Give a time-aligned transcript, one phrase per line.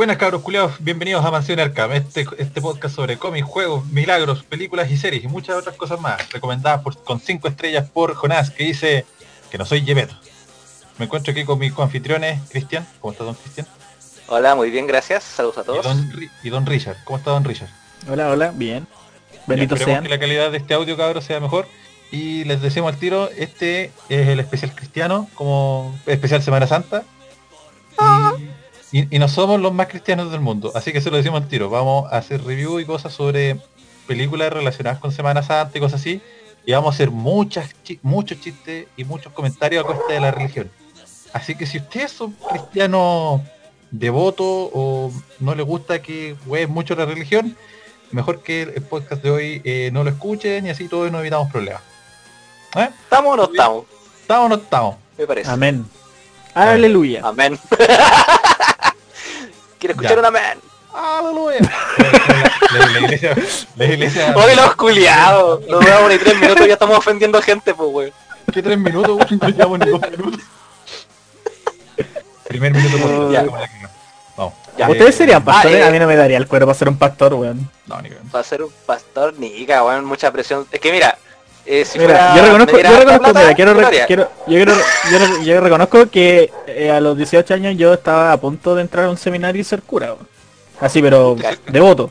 [0.00, 4.90] Buenas cabros culiados, bienvenidos a Mansión Arkham, este, este podcast sobre cómics, juegos, milagros, películas
[4.90, 8.64] y series y muchas otras cosas más, recomendadas por, con 5 estrellas por Jonás, que
[8.64, 9.04] dice
[9.50, 10.14] que no soy Yepeto.
[10.96, 13.66] Me encuentro aquí con mis coanfitriones, Cristian, ¿cómo está don Cristian?
[14.28, 15.84] Hola, muy bien, gracias, saludos a todos.
[15.84, 17.68] Y don, y don Richard, ¿cómo está don Richard?
[18.08, 18.86] Hola, hola, bien.
[19.34, 20.02] Esperemos sean.
[20.02, 21.68] que la calidad de este audio cabros sea mejor
[22.10, 27.04] y les decimos al tiro, este es el especial cristiano, como especial Semana Santa.
[28.38, 28.59] Y,
[28.92, 31.48] y- y no somos los más cristianos del mundo, así que se lo decimos al
[31.48, 31.70] tiro.
[31.70, 33.58] Vamos a hacer review y cosas sobre
[34.06, 36.20] películas relacionadas con Semana Santa y cosas así.
[36.66, 40.30] Y vamos a hacer muchas, chi- muchos chistes y muchos comentarios a costa de la
[40.30, 40.70] religión.
[41.32, 43.40] Así que si ustedes son cristianos
[43.90, 47.56] devotos o no les gusta que jueguen mucho la religión,
[48.10, 51.50] mejor que el podcast de hoy eh, no lo escuchen y así todos nos evitamos
[51.50, 51.82] problemas.
[52.76, 52.88] ¿Eh?
[53.04, 53.84] ¿Estamos o no estamos?
[54.20, 54.96] ¿Estamos o no estamos?
[55.16, 55.50] Me parece.
[55.50, 55.86] Amén.
[56.54, 57.22] Aleluya.
[57.24, 57.58] Amén.
[59.94, 60.18] Quiero escuchar Ya.
[60.20, 60.58] un amén.
[60.92, 61.58] ¡Aleluya!
[62.72, 63.34] La, iglesia,
[63.76, 65.66] la iglesia, Oye, los culiados.
[65.68, 68.12] Nos vemos ni tres minutos y ya estamos ofendiendo gente, pues, weón.
[68.52, 69.16] ¿qué tres minutos?
[69.16, 69.38] güey?
[69.40, 70.40] No llevamos ni dos minutos.
[72.48, 73.44] Primer minuto por Ya.
[74.36, 74.54] Vamos.
[74.76, 74.88] Ya.
[74.88, 75.88] Ustedes serían pastores, Ah, eh.
[75.88, 77.70] a mí no me daría el cuero para ser un pastor, weón.
[77.86, 78.10] No, ni.
[78.30, 80.66] Para ser un pastor, ni weón, mucha presión.
[80.72, 81.18] Es que mira,
[81.70, 82.36] eh, si Mira, fuera...
[82.36, 84.06] yo reconozco, yo reconozco, plata, mira, quiero, yo lo re- haría.
[84.06, 84.74] quiero- yo, quiero-
[85.10, 88.82] yo re- yo reconozco que eh, a los 18 años yo estaba a punto de
[88.82, 90.14] entrar a un seminario y ser cura.
[90.80, 91.36] Así, pero
[91.68, 92.10] devoto.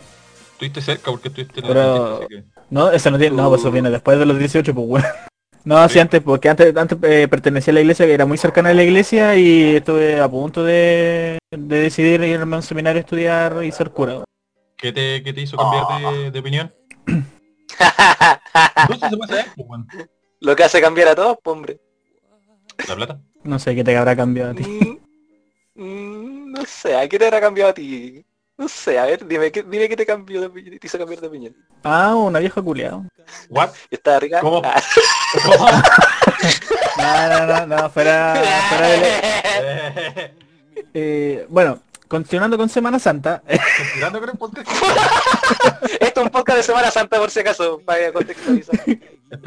[0.53, 3.61] Estuviste cerca porque estuviste en la Pero- así que- No, eso no tiene, no, pues
[3.61, 5.05] eso viene después de los 18, pues weón.
[5.65, 5.99] No, sí, Sí.
[5.99, 8.81] antes, porque antes, antes eh, pertenecía a la iglesia, que era muy cercana a la
[8.81, 13.71] iglesia y estuve a punto de, de decidir irme a un seminario a estudiar y
[13.73, 14.23] ser cura.
[14.77, 16.73] ¿Qué te, qué te hizo cambiar de, de opinión?
[19.09, 19.87] Se puede saber, pues, weón.
[20.41, 21.79] Lo que hace cambiar a todos, pues, hombre.
[22.87, 23.19] La plata.
[23.43, 24.99] No sé qué te habrá cambiado a ti.
[25.75, 28.25] Mm, mm, no sé, ¿a qué te habrá cambiado a ti?
[28.57, 31.27] No sé, a ver, dime, ¿qué, dime qué te cambió de te hizo cambiar de
[31.27, 31.55] opinión.
[31.81, 33.01] Ah, una vieja culiada.
[33.49, 33.69] What?
[33.89, 34.41] ¿Está rica?
[34.41, 34.61] ¿Cómo?
[34.63, 34.81] Ah.
[36.97, 38.35] No, no, no, no, fuera,
[38.69, 40.33] fuera de...
[40.93, 43.41] Eh, bueno, continuando con Semana Santa,
[43.93, 44.69] Tirando con el podcast.
[46.01, 48.77] Esto es un podcast de Semana Santa por si acaso, para contextualizar.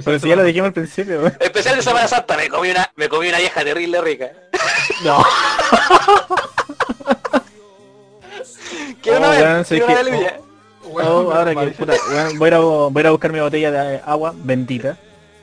[0.04, 1.18] pero si ya lo dijimos al principio.
[1.18, 1.36] weón.
[1.40, 4.30] Especial de Semana Santa, me comí una, me comí una vieja terrible rica.
[5.04, 5.22] No.
[9.02, 10.40] Quiero Oh, una weón, vez, quiero una aleluya.
[10.84, 14.00] Oh, ahora que puta, weón, voy, a ir a, voy a buscar mi botella de
[14.06, 14.96] agua bendita.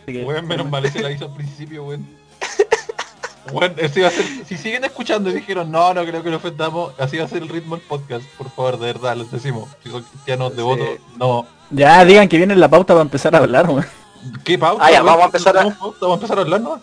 [0.04, 2.19] Así que- Weón, menos mal ese la hizo al principio, weón.
[3.52, 6.38] Weón, ese iba a ser, si siguen escuchando y dijeron, no, no creo que lo
[6.38, 9.70] ofendamos, así va a ser el ritmo del podcast, por favor, de verdad, les decimos.
[9.84, 11.48] Si son cristianos devotos, no.
[11.72, 13.86] Ya digan que viene la pauta para empezar a hablar, weón.
[14.44, 14.86] ¿Qué pauta?
[14.86, 15.98] Ah, ya, vamos a empezar a- ¿Tenemos pauta?
[16.02, 16.82] Vamos a empezar a hablar, ¿no?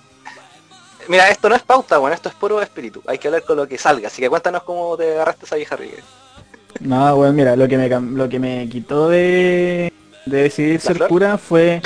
[1.09, 3.01] Mira, esto no es pauta, bueno, esto es puro espíritu.
[3.07, 5.77] Hay que hablar con lo que salga, así que cuéntanos cómo te agarraste esa vieja
[5.77, 6.03] rica.
[6.81, 9.93] No, weón, mira, lo que me lo que me quitó de,
[10.27, 11.09] de decidir ser flor?
[11.09, 11.81] cura fue...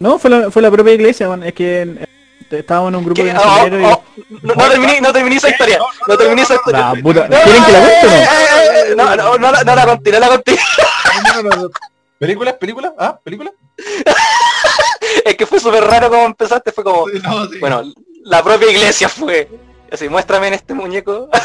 [0.00, 1.44] No, fue la, fue la propia iglesia, weón.
[1.44, 2.03] Es que
[2.50, 3.32] estábamos en un grupo ¿Qué?
[3.32, 3.84] de Oh, oh, y...
[3.84, 4.04] oh,
[4.42, 5.78] no, no terminé, no terminé esa historia.
[6.06, 6.92] No terminé esa historia.
[6.94, 8.16] La puta, No, ¿Quieren que la cuente o no?
[8.16, 10.58] eh, eh, eh, No, no, no, la- no la conté, no la conté.
[12.18, 12.56] ¿Película?
[12.58, 12.94] ¿Película?
[12.98, 13.18] ¿Ah?
[13.22, 13.52] ¿Película?
[15.24, 17.58] Es que fue súper raro como empezaste, fue como, Sí, no, sí.
[17.60, 17.82] bueno,
[18.24, 19.48] la propia iglesia fue.
[19.90, 21.28] Así, muéstrame en este muñeco.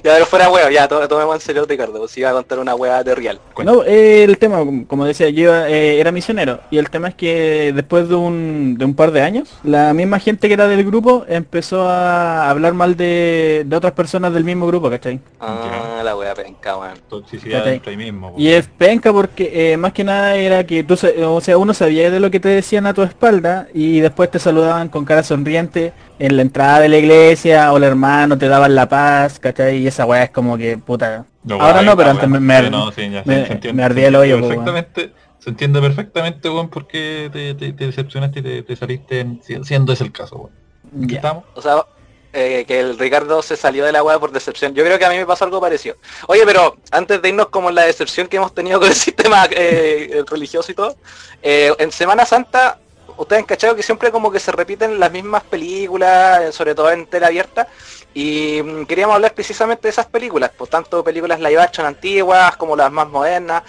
[0.04, 2.74] ya, pero fuera huevo, ya, to- tomemos en serio Ricardo, pues iba a contar una
[2.74, 3.40] hueá de real.
[3.64, 7.14] No, eh, el tema, como- decía, yo iba, eh, era misionero y el tema es
[7.14, 10.84] que después de un, de un par de años, la misma gente que era del
[10.84, 15.20] grupo empezó a hablar mal de, de otras personas del mismo grupo, ¿cachai?
[15.40, 16.94] Ah, la hueá penca, weón.
[17.08, 18.34] Toxicidad dentro mismo.
[18.36, 20.94] Y es penca porque eh, más que nada era que tú,
[21.26, 24.38] o sea, uno sabía de lo que te decían a tu espalda y después te
[24.38, 28.74] saludaban con cara sonriente en la entrada de la iglesia o el hermano te daban
[28.74, 29.78] la paz, ¿cachai?
[29.78, 31.24] Y esa weá es como que, puta.
[31.48, 34.08] Ahora no, pero antes me- me- sí, no, sí, ya, me- se entiende, me ardía
[34.08, 34.46] el hoyo, po.
[34.48, 39.42] Perfectamente, se entiende perfectamente, weón, porque te, te, te decepcionaste y te, te saliste en-
[39.42, 41.10] si- siendo ese el caso, weón.
[41.10, 41.44] Estamos.
[41.54, 41.84] O sea,
[42.32, 44.74] eh, que el Ricardo se salió de la hueá por decepción.
[44.74, 45.96] Yo creo que a mí me pasó algo parecido.
[46.28, 49.46] Oye, pero antes de irnos como en la decepción que hemos tenido con el sistema
[49.50, 50.96] eh, religioso y todo,
[51.42, 52.78] eh, en Semana Santa,
[53.22, 56.90] ustedes han cachado que siempre como que se repiten las mismas películas, eh, sobre todo
[56.90, 57.68] en tela abierta,
[58.14, 62.74] y mm, queríamos hablar precisamente de esas películas, pues tanto películas live action antiguas como
[62.76, 63.62] las más modernas,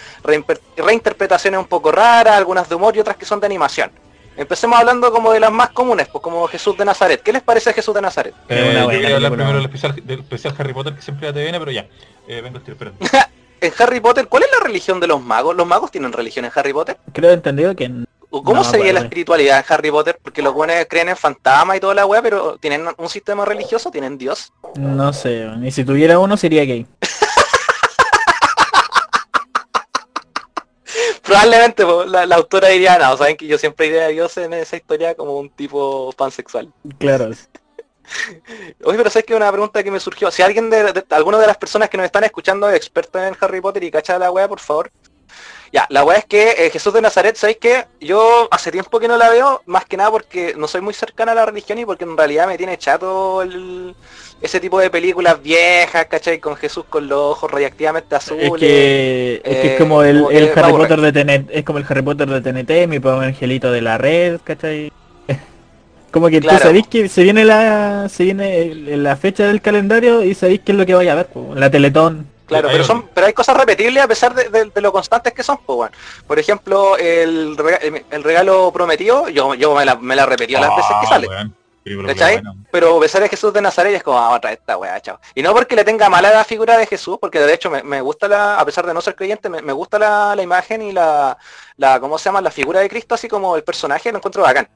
[0.78, 3.92] reinterpretaciones un poco raras, algunas de humor y otras que son de animación.
[4.38, 7.22] Empecemos hablando como de las más comunes, pues como Jesús de Nazaret.
[7.22, 8.34] ¿Qué les parece Jesús de Nazaret?
[8.48, 9.32] Es Eh, yo quería hablar película.
[9.32, 11.86] primero del especial, del especial Harry Potter que siempre ya te viene, pero ya.
[12.28, 13.00] Eh, vengo, estoy esperando.
[13.62, 15.56] En Harry Potter, ¿cuál es la religión de los magos?
[15.56, 16.98] ¿Los magos tienen religión en Harry Potter?
[17.14, 17.92] Creo entendido que
[18.32, 20.18] ¿Cómo No, se veía la espiritualidad en Harry Potter?
[20.24, 23.92] Porque los buenos creen en fantasmas y toda la weá, pero ¿tienen un sistema religioso?
[23.92, 24.54] ¿Tienen Dios?
[24.78, 26.88] No sé, ni si tuviera uno sería gay.
[31.24, 34.76] Probablemente la, la autora diría, no, saben que yo siempre idea a Dios en esa
[34.76, 36.72] historia como un tipo pansexual.
[36.98, 37.30] Claro.
[38.84, 40.30] Oye, pero sabes que una pregunta que me surgió.
[40.32, 43.38] Si alguien de, de- alguna de las personas que nos están escuchando es experto en
[43.40, 44.92] Harry Potter y cacha la weá, por favor.
[45.74, 49.08] Ya, la weá es que eh, Jesús de Nazaret, ¿sabéis que Yo hace tiempo que
[49.08, 51.86] no la veo, más que nada porque no soy muy cercana a la religión y
[51.86, 53.96] porque en realidad me tiene chato el-
[54.42, 56.40] ese tipo de películas viejas, ¿cachai?
[56.40, 58.46] Con Jesús con los ojos radiactivamente azules.
[58.52, 60.20] Es que, es, que es eh, como el,
[60.54, 60.74] como Harry.
[60.78, 63.98] Potter de TNT, es como el Harry Potter de TNT, mi pobre angelito de la
[63.98, 64.92] red, ¿cachai?
[66.12, 66.58] Como que Claro.
[66.58, 70.74] tú sabéis que se viene la se viene la fecha del calendario y sabéis qué
[70.74, 72.28] es lo que vaya a ver, la Teletón.
[72.52, 75.42] Claro, pero son, pero hay cosas repetibles a pesar de, de- de lo constantes que
[75.44, 75.96] son, pues bueno.
[76.28, 77.80] Por ejemplo, el, rega-
[78.12, 81.28] el regalo prometido, yo, yo me la, me la repetí las veces que Ah, sale.
[81.28, 81.52] buena.
[82.72, 85.20] Pero besar a Jesús de Nazaret es como, ah, otra vez esta weá, chao.
[85.34, 88.02] Y no porque le tenga mala la figura de Jesús, porque de hecho me, me
[88.02, 90.92] gusta la, a pesar de no ser creyente, me, me gusta la, la imagen y
[90.92, 91.38] la,
[91.78, 92.40] la, ¿cómo se llama?
[92.42, 94.70] La figura de Cristo, así como el personaje, lo encuentro bacán.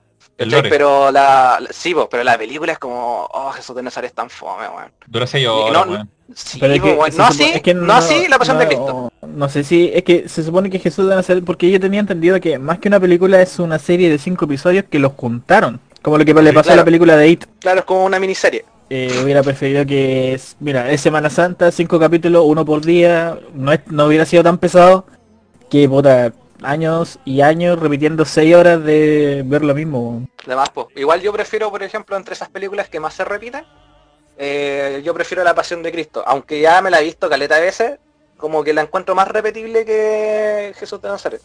[0.70, 4.68] Pero la, sí, pero la película es como, oh, Jesús de Nazaret es tan fome,
[4.68, 4.92] weón.
[5.06, 6.10] Dura 6 Y horas, no- weón.
[6.34, 9.12] Sí, Pero es que no así, es que no, así la pasión de Cristo.
[9.28, 12.40] No sé si, es que se supone que Jesús de Nazaret, porque yo tenía entendido
[12.40, 15.80] que más que una película es una serie de cinco episodios que los juntaron.
[16.02, 17.46] Como lo que le pasó a la película de It.
[17.60, 18.66] Claro, es como una miniserie.
[18.90, 23.80] Eh, hubiera preferido que, mira, es Semana Santa, cinco capítulos, uno por día, no, es,
[23.88, 25.08] no hubiera sido tan pesado
[25.70, 26.32] que, puta,
[26.62, 30.28] años y años repitiendo seis horas de ver lo mismo.
[30.46, 33.64] Además, pues, igual yo prefiero, por ejemplo, entre esas películas que más se repiten,
[34.38, 36.24] eh, yo prefiero La Pasión de Cristo.
[36.26, 38.00] Aunque ya me la he visto caleta de veces,
[38.38, 41.42] como que la encuentro más repetible que Jesús de Nazaret.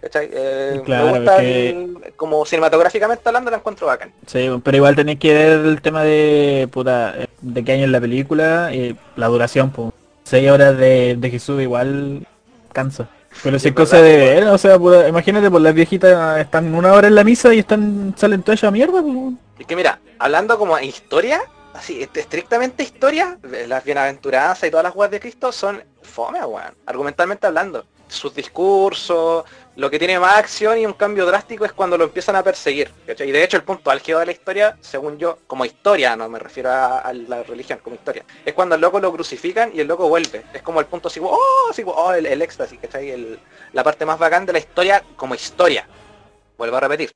[0.00, 0.30] ¿Cachai?
[0.32, 4.12] Eh, Claro, me gusta, es que- el- como cinematográficamente hablando, la encuentro bacán.
[4.26, 7.90] Sí, pero igual tenéis que ver el tema de, puta, eh, de qué año es
[7.90, 9.92] la película y la duración, pues.
[10.24, 12.26] Seis horas de, de Jesús igual
[12.72, 13.08] cansa.
[13.42, 16.40] Pero si Sí, es cosa verdad, de ver, o sea, puta, imagínate, pues las viejitas
[16.40, 19.34] están una hora en la misa y están salen todas a mierda, pues.
[19.58, 21.40] Es que mira, hablando como historia,
[21.74, 26.74] así, est- estrictamente historia, las bienaventuranzas y todas las weas de Cristo son fome, weón.
[26.86, 27.84] Argumentalmente hablando.
[28.08, 29.44] Sus discursos,
[29.76, 32.90] lo que tiene más acción y un cambio drástico es cuando lo empiezan a perseguir.
[33.06, 33.28] ¿cachai?
[33.28, 36.40] Y de hecho el punto álgido de la historia, según yo, como historia, no me
[36.40, 40.08] refiero a, la religión, como historia, es cuando el loco lo crucifican y el loco
[40.08, 40.42] vuelve.
[40.52, 43.10] Es como el punto así, oh, así, oh, el, el éxtasis, ¿cachai?
[43.10, 43.38] El-
[43.72, 45.86] la parte más bacán de la historia como historia.
[46.58, 47.12] Vuelvo a repetir.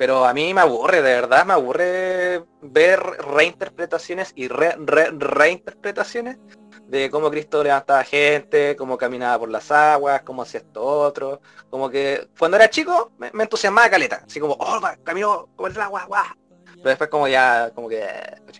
[0.00, 6.38] Pero a mí me aburre, de verdad, me aburre ver reinterpretaciones y re, re- reinterpretaciones
[6.86, 11.42] de cómo Cristo levantaba gente, cómo caminaba por las aguas, cómo hacía esto otro.
[11.68, 14.22] Como que cuando era chico me, me entusiasmaba caleta.
[14.26, 16.24] Así como, oh, va, caminó por el agua, guau.
[16.76, 18.08] Pero después como ya, como que,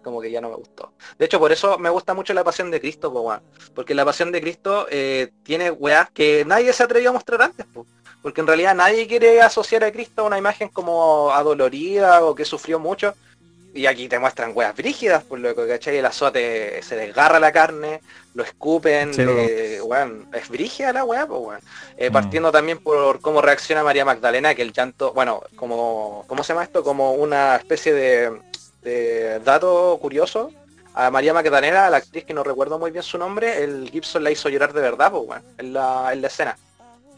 [0.04, 0.92] como que ya no me gustó.
[1.18, 3.34] De hecho, por eso me gusta mucho la pasión de Cristo, po.
[3.74, 7.64] Porque la pasión de Cristo eh, tiene weas que nadie se atrevió a mostrar antes,
[7.64, 7.86] po.
[8.22, 12.44] Porque en realidad nadie quiere asociar a Cristo a una imagen como adolorida o que
[12.44, 13.14] sufrió mucho.
[13.72, 15.96] Y aquí te muestran weas brígidas, por lo que ¿cachai?
[15.96, 18.00] El azote se desgarra la carne,
[18.34, 21.60] lo escupen, Sí, es brígida la wea, pues weón.
[21.96, 22.12] Eh, Mm.
[22.12, 26.64] partiendo también por cómo reacciona María Magdalena, que el llanto, bueno, como, ¿cómo se llama
[26.64, 26.82] esto?
[26.82, 28.40] Como una especie de,
[28.82, 30.50] de dato curioso.
[30.92, 34.24] A María Magdalena, a la actriz que no recuerdo muy bien su nombre, el Gibson
[34.24, 36.58] la hizo llorar de verdad, pues en la, en la escena.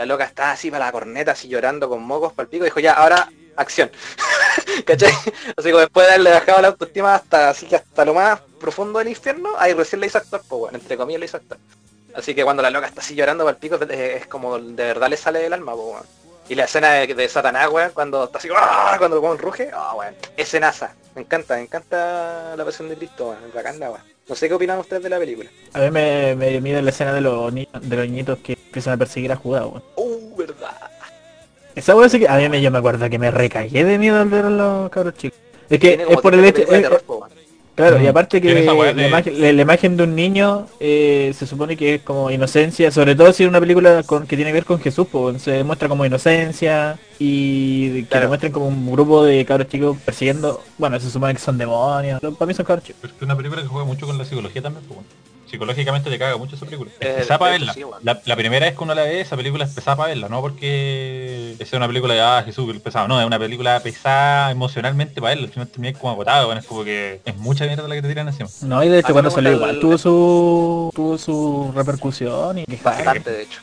[0.02, 2.80] La loca está así para la corneta, así llorando con mocos para el pico, dijo
[2.80, 3.88] ya, ahora acción.
[4.85, 5.12] ¿Cachai?
[5.56, 8.99] Así como después de haberle bajado la autoestima hasta así que hasta lo más profundo
[8.99, 11.56] del infierno, ahí recién le hizo actor, pues bueno, entre comillas le hizo actor.
[12.16, 14.85] Así que cuando la loca está así llorando para el pico, es, es como de
[14.85, 16.02] verdad le sale del alma, pues.
[16.49, 18.97] Y la escena de, de Satanás, weón, cuando está así, ¡ah!
[18.99, 20.97] cuando el weón ruge, ah, weón, escenaza.
[21.14, 24.02] Me encanta, me encanta la pasión de Cristo, weón, es bacán la weón.
[24.28, 25.50] No sé qué opinan ustedes de la película.
[25.73, 28.94] A mí me, me mide la escena de los niños, de los niñitos que empiezan
[28.94, 29.82] a perseguir a Judá, weón.
[30.46, 30.76] Verdad.
[31.75, 34.20] Esa weón sí que a mí me, yo me acuerdo que me recagué de miedo
[34.20, 35.38] al ver a los cabros chicos.
[35.70, 36.87] Es que es por el hecho, eh.
[37.75, 41.32] Claro, y aparte que weá la, de- imagen, la- la imagen de un niño eh,
[41.34, 44.50] se supone que es como inocencia, sobre todo si es una película con, que tiene
[44.50, 48.25] que ver con Jesús, pues se muestra como inocencia y que Claro.
[48.25, 52.20] lo muestren como un grupo de cabros chicos persiguiendo, bueno, se supone que son demonios,
[52.20, 52.99] para mí son cabros chicos.
[53.00, 55.08] Pero es que es una película que juega mucho con la psicología también, pues, bueno.
[55.52, 56.90] Psicológicamente te caga mucho esa película.
[56.99, 57.75] Es Eh, pesada para verla.
[57.75, 60.30] sí, la, la primera vez que uno la ve, esa película es pesada para verla,
[60.30, 63.06] no porque es una película de ah, Jesús, que es pesado.
[63.06, 65.47] No, es una película pesada emocionalmente para verla.
[65.49, 68.09] Al final terminé como agotado, bueno, es como que es mucha mierda la que te
[68.09, 68.49] tiran encima.
[68.62, 72.59] No, y de hecho mí cuando salió gusta igual el- tuvo su tuvo su repercusión
[72.61, 73.61] y Bastante, de hecho.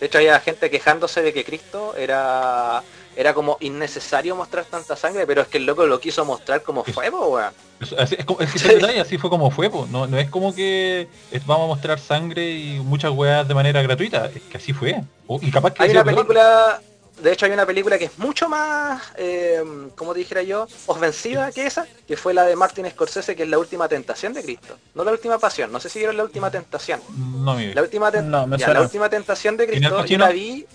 [0.00, 2.82] De hecho, había gente quejándose de que Cristo era
[3.16, 6.82] era como innecesario mostrar tanta sangre, pero es que el loco lo quiso mostrar como
[6.84, 7.52] fue, po, weón.
[7.80, 9.86] Es, así, es, como- es que ese detalle así fue como fue, po.
[9.90, 13.82] No, no es como que es- vamos a mostrar sangre y muchas weas de manera
[13.82, 14.26] gratuita.
[14.34, 15.02] Es que así fue.
[15.40, 16.16] Y capaz que Hay una peor.
[16.16, 16.80] película,
[17.22, 19.62] de hecho hay una película que es mucho más, eh,
[19.96, 23.48] como te dijera yo, ofensiva que esa, que fue la de Martin Scorsese, que es
[23.48, 24.78] La Última Tentación de Cristo.
[24.94, 27.00] No La Última Pasión, no sé si vieron La Última Tentación.
[27.44, 28.80] No, mi La última, ten- No, me ya, suena.
[28.80, 30.66] la última tentación de ¿Tiene Al Cristo, yo la vi,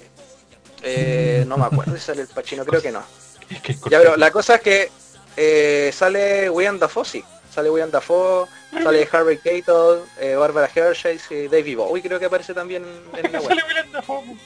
[0.83, 3.03] eh, no me acuerdo si sale el Pachino, creo que no.
[3.49, 4.91] Es que es Ya, pero la cosa es que
[5.37, 7.23] eh, sale William Dafoe, sí.
[7.53, 8.47] Sale William Dafoe,
[8.83, 13.39] sale Harvey Keitel, eh, Barbara Hershey y David Bowie creo que aparece también en la
[13.39, 13.47] web.
[13.47, 14.37] Sale Willem Dafoe, po.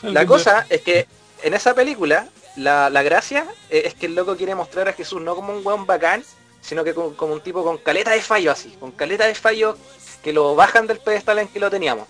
[0.00, 1.06] Sale La cosa es que
[1.42, 5.22] en esa película, la, la gracia eh, es que el loco quiere mostrar a Jesús
[5.22, 6.24] no como un weón bacán,
[6.60, 9.76] sino que como, como un tipo con caleta de fallo así, con caleta de fallo
[10.22, 12.08] que lo bajan del pedestal en que lo teníamos.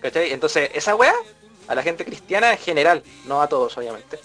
[0.00, 0.32] ¿Cachai?
[0.32, 1.14] Entonces, esa weá,
[1.68, 4.18] a la gente cristiana en general, no a todos obviamente,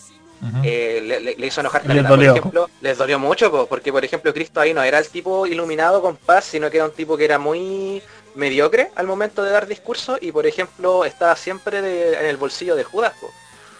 [0.64, 2.10] eh, le, le- le hizo enojar Les caleta.
[2.10, 5.48] Por ejemplo, les dolió mucho, po, porque por ejemplo Cristo ahí no era el tipo
[5.48, 8.02] iluminado con paz, sino que era un tipo que era muy
[8.36, 12.76] mediocre al momento de dar discurso y por ejemplo estaba siempre de- en el bolsillo
[12.76, 13.14] de Judas.
[13.20, 13.32] po.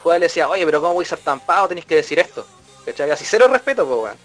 [0.02, 1.68] Judas le decía, oye, pero ¿cómo voy a ser tan pavo?
[1.68, 2.46] Tenéis que decir esto.
[2.86, 3.12] ¿Cachai?
[3.12, 4.18] Así cero respeto, pues, weón.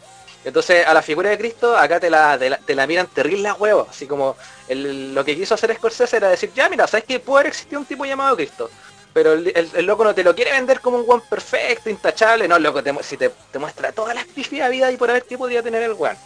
[0.45, 3.49] Entonces a la figura de Cristo acá te la, te la, te la miran terrible
[3.49, 3.89] a huevos.
[3.91, 4.37] Así como
[4.69, 7.81] el- lo que quiso hacer Scorsese era decir, ya mira, ¿sabes que puede haber existido
[7.81, 8.71] un tipo llamado Cristo?
[9.13, 12.49] Pero el, el- el loco no te lo quiere vender como un weón perfecto, intachable.
[12.49, 15.37] No, loco, te si te, te muestra todas las pifías vida y por haber que
[15.37, 16.17] podía tener el weón.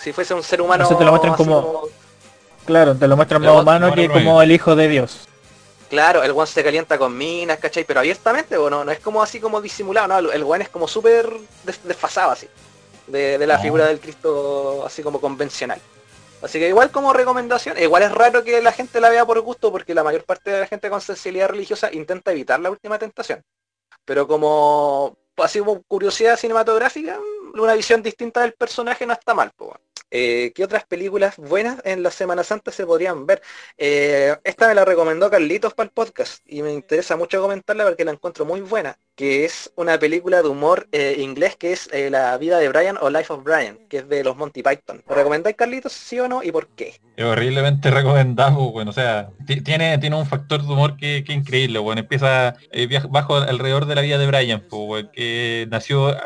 [0.00, 0.84] Si fuese un ser humano...
[0.84, 1.88] Eso te lo muestran como-
[2.64, 5.20] Claro, te lo muestran más humano que como el hijo de Dios.
[5.90, 7.82] Claro, el weón se calienta con minas, ¿cachai?
[7.84, 10.86] Pero abiertamente, o no, no es como así como disimulado, no, el- weón es como
[10.86, 11.28] súper
[11.64, 12.46] des- desfasado así.
[13.06, 13.62] De, de la No.
[13.62, 15.80] figura del Cristo así como convencional.
[16.42, 19.72] Así que igual como recomendación, igual es raro que la gente la vea por gusto
[19.72, 23.42] porque la mayor parte de la gente con sensibilidad religiosa intenta evitar la última tentación.
[24.04, 27.18] Pero como así como curiosidad cinematográfica,
[27.54, 29.50] una visión distinta del personaje no está mal.
[29.56, 29.80] po, weón.
[30.10, 33.42] Eh, ¿Qué otras películas buenas en la Semana Santa se podrían ver?
[33.76, 38.04] Eh, esta me la recomendó Carlitos para el podcast y me interesa mucho comentarla porque
[38.04, 42.10] la encuentro muy buena, que es una película de humor eh, inglés que es eh,
[42.10, 45.02] La vida de Brian o Life of Brian, que es de los Monty Python.
[45.08, 46.42] ¿Lo recomendáis Carlitos, sí o no?
[46.42, 47.00] ¿Y por qué?
[47.16, 51.32] Es horriblemente recomendado, bueno, o sea, ti- tiene, tiene un factor de humor que, que
[51.32, 52.56] increíble, bueno, empieza
[53.10, 54.62] bajo alrededor de la vida de Brian,
[55.12, 56.16] que nació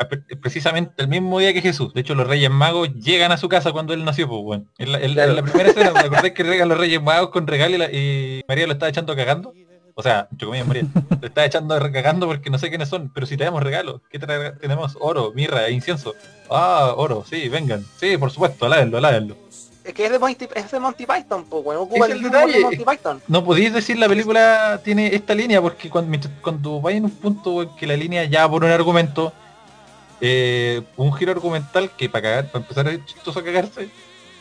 [0.41, 1.93] precisamente el mismo día que Jesús.
[1.93, 4.65] De hecho, los Reyes Magos llegan a su casa cuando él nació, pues, bueno.
[4.77, 7.29] En la, en la- en la primera escena, ¿te acordás que llegan los Reyes Magos
[7.29, 9.53] con regalo y, la- y María lo estaba echando cagando?
[9.95, 10.83] O sea, entre comillas María,
[11.21, 14.57] lo estaba echando cagando porque no sé quiénes son, pero si tenemos regalos, ¿qué tra-
[14.59, 14.97] tenemos?
[14.99, 16.15] Oro, mirra, e incienso.
[16.49, 17.85] Ah, oro, sí, vengan.
[17.97, 19.37] Sí, por supuesto, aládenlo, aládenlo.
[19.83, 22.37] Es que es de Monty, es de Monty Python, pues bueno, ocupa el el mismo
[22.37, 22.59] humor de.
[22.61, 23.21] Monty Python.
[23.27, 27.61] No podéis decir la película tiene esta línea porque cuando, cuando vaya en un punto
[27.63, 29.33] en que la línea ya por un argumento,
[30.25, 33.89] eh, un giro argumental que para cagar, para empezar es chistoso a cagarse,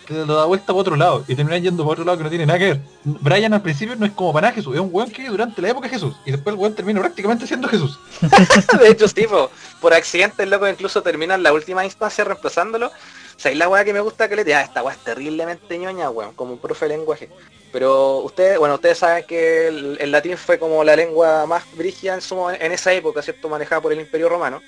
[0.08, 2.46] lo da vuelta para otro lado y terminan yendo para otro lado que no tiene
[2.46, 2.80] nada que ver.
[3.02, 5.70] Brian al principio no es como para nada Jesús, es un weón que durante la
[5.70, 7.98] época de Jesús y después el weón termina prácticamente siendo Jesús.
[8.80, 9.50] de hecho, sí, po.
[9.80, 12.86] por accidente el loco incluso termina en la última instancia reemplazándolo.
[12.86, 15.02] O sea, y la weá que me gusta que le diga, ah, esta weá es
[15.02, 17.28] terriblemente ñoña, weón, como un profe de lenguaje.
[17.72, 22.14] Pero ustedes, bueno, ustedes saben que el, el latín fue como la lengua más brígida
[22.14, 23.48] en, su, en esa época, ¿cierto?
[23.48, 24.62] Manejada por el Imperio Romano.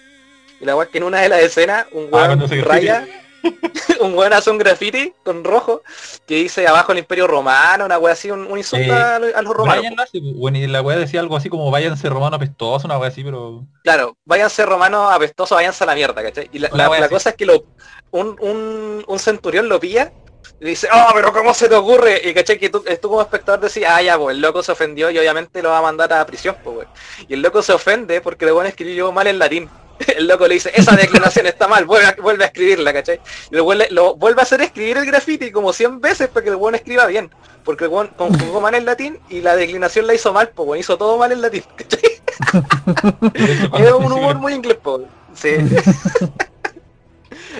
[0.64, 3.06] Y la weá es que en una de las escenas, un Ah, weón raya,
[4.00, 5.83] un weón hace un graffiti con rojo
[6.26, 9.35] que dice abajo el Imperio Romano, una weá así, un, un insulto Eh, a, los-
[9.35, 9.85] a los romanos.
[10.14, 13.23] Lo bueno, y la weá decía algo así como váyanse romano apestoso, una weá así,
[13.23, 13.66] pero...
[13.83, 16.49] Claro, váyanse romanos apestosos, váyanse a la mierda, ¿cachai?
[16.50, 16.71] Y la,
[17.11, 17.62] cosa es que lo,
[18.11, 20.12] un, un, un centurión lo pilla
[20.61, 22.23] y dice, oh, pero ¿cómo se te ocurre?
[22.25, 25.11] Y cachai que tú, tú como espectador decís, ah, ya, pues el loco se ofendió
[25.11, 26.88] y obviamente lo va a mandar a prisión, pues, güey.
[27.28, 29.68] Y el loco se ofende porque el weón escribió mal en latín.
[30.17, 33.21] El loco le dice, esa declinación está mal, vuelve a, vuelve a escribirla, ¿cachai?
[33.51, 36.51] Y lo vuelve, lo vuelve a hacer escribir el graffiti como 100 veces para que
[36.51, 37.31] el weón escriba bien.
[37.65, 40.81] Porque el weón conjugó mal en latín y la declinación la hizo mal, pues, weón,
[40.81, 42.01] hizo todo mal en latín, ¿cachai?
[43.79, 45.03] Es un humor muy inglés, po.
[45.35, 45.57] Sí.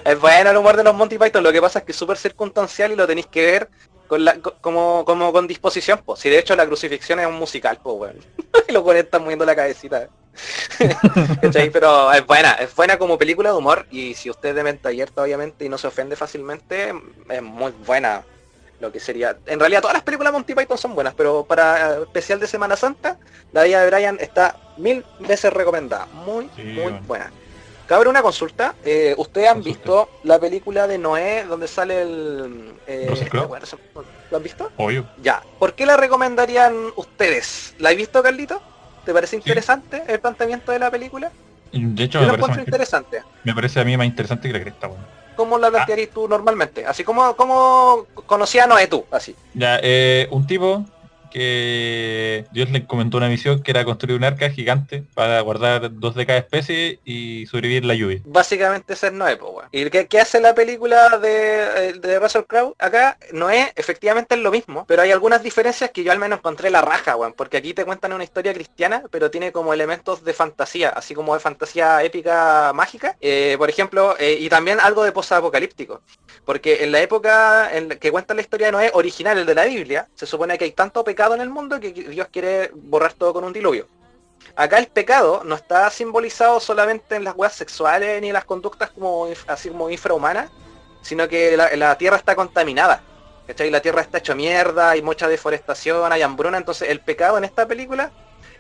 [0.05, 2.17] es bueno el humor de los Monty Python, lo que pasa es que es súper
[2.17, 3.69] circunstancial y lo tenéis que ver
[4.07, 6.21] con la, co- como, como con disposición, pues.
[6.21, 8.17] Si de hecho la crucifixión es un musical, pues weón.
[8.69, 10.09] y los weones están moviendo la cabecita.
[11.73, 14.88] Pero es buena, es buena como película de humor y si usted es de mente
[14.88, 16.93] abierta obviamente y no se ofende fácilmente,
[17.29, 18.23] es muy buena
[18.81, 19.37] lo que sería.
[19.47, 22.47] En realidad todas las películas de Monty Python son buenas, pero para eh, especial de
[22.47, 23.19] Semana Santa,
[23.53, 26.07] la vida de Brian está mil veces recomendada.
[26.07, 27.00] Muy, Sí, muy bueno.
[27.07, 27.33] buena.
[27.87, 28.75] Cabe una consulta.
[28.85, 29.79] eh, ¿Ustedes han Consulta.
[29.79, 32.75] visto la película de Noé donde sale el...
[32.87, 33.29] eh,
[34.31, 34.73] ¿Lo han visto?
[34.79, 35.07] Obvio.
[35.23, 35.43] Ya.
[35.59, 37.75] ¿Por qué la recomendarían ustedes?
[37.79, 38.61] ¿La has visto, Carlito?
[39.04, 41.30] ¿Te parece interesante el planteamiento de la película?
[41.73, 43.23] De hecho, Yo me lo parece, encuentro interesante.
[43.42, 45.06] me parece a mí más interesante que la cresta, weón.
[45.34, 46.87] ¿Cómo la plantearías tú normalmente?
[46.87, 49.34] Así como, como conocía a Noé tú, así.
[49.52, 50.84] Ya, eh, un tipo
[51.35, 56.14] que Dios le encomendó una misión que era construir un arca gigante para guardar dos
[56.14, 58.21] de cada especie y sobrevivir la lluvia.
[58.25, 59.69] Básicamente es Noé, pues, weón.
[59.73, 62.76] ¿Y qué, qué hace la película de, eh, de Russell Crowe?
[62.79, 66.71] Acá, Noé efectivamente es lo mismo, pero hay algunas diferencias que yo al menos encontré
[66.71, 67.33] la raja, weón.
[67.33, 71.35] Porque aquí te cuentan una historia cristiana, pero tiene como elementos de fantasía, así como
[71.35, 73.17] de fantasía épica mágica.
[73.21, 76.00] Eh, por ejemplo, eh, y también algo de post-apocalíptico.
[76.45, 79.64] Porque en la época en que cuenta la historia de Noé original, el de la
[79.64, 83.33] Biblia, se supone que hay tanto pecado en el mundo que Dios quiere borrar todo
[83.33, 83.88] con un diluvio.
[84.57, 88.90] Acá el pecado no está simbolizado solamente en las weas sexuales ni en las conductas
[88.90, 90.50] como así como infrahumanas,
[91.00, 93.02] sino que la, la tierra está contaminada.
[93.47, 93.71] ¿Cachai?
[93.71, 97.66] La tierra está hecha mierda, hay mucha deforestación, hay hambruna, entonces el pecado en esta
[97.66, 98.11] película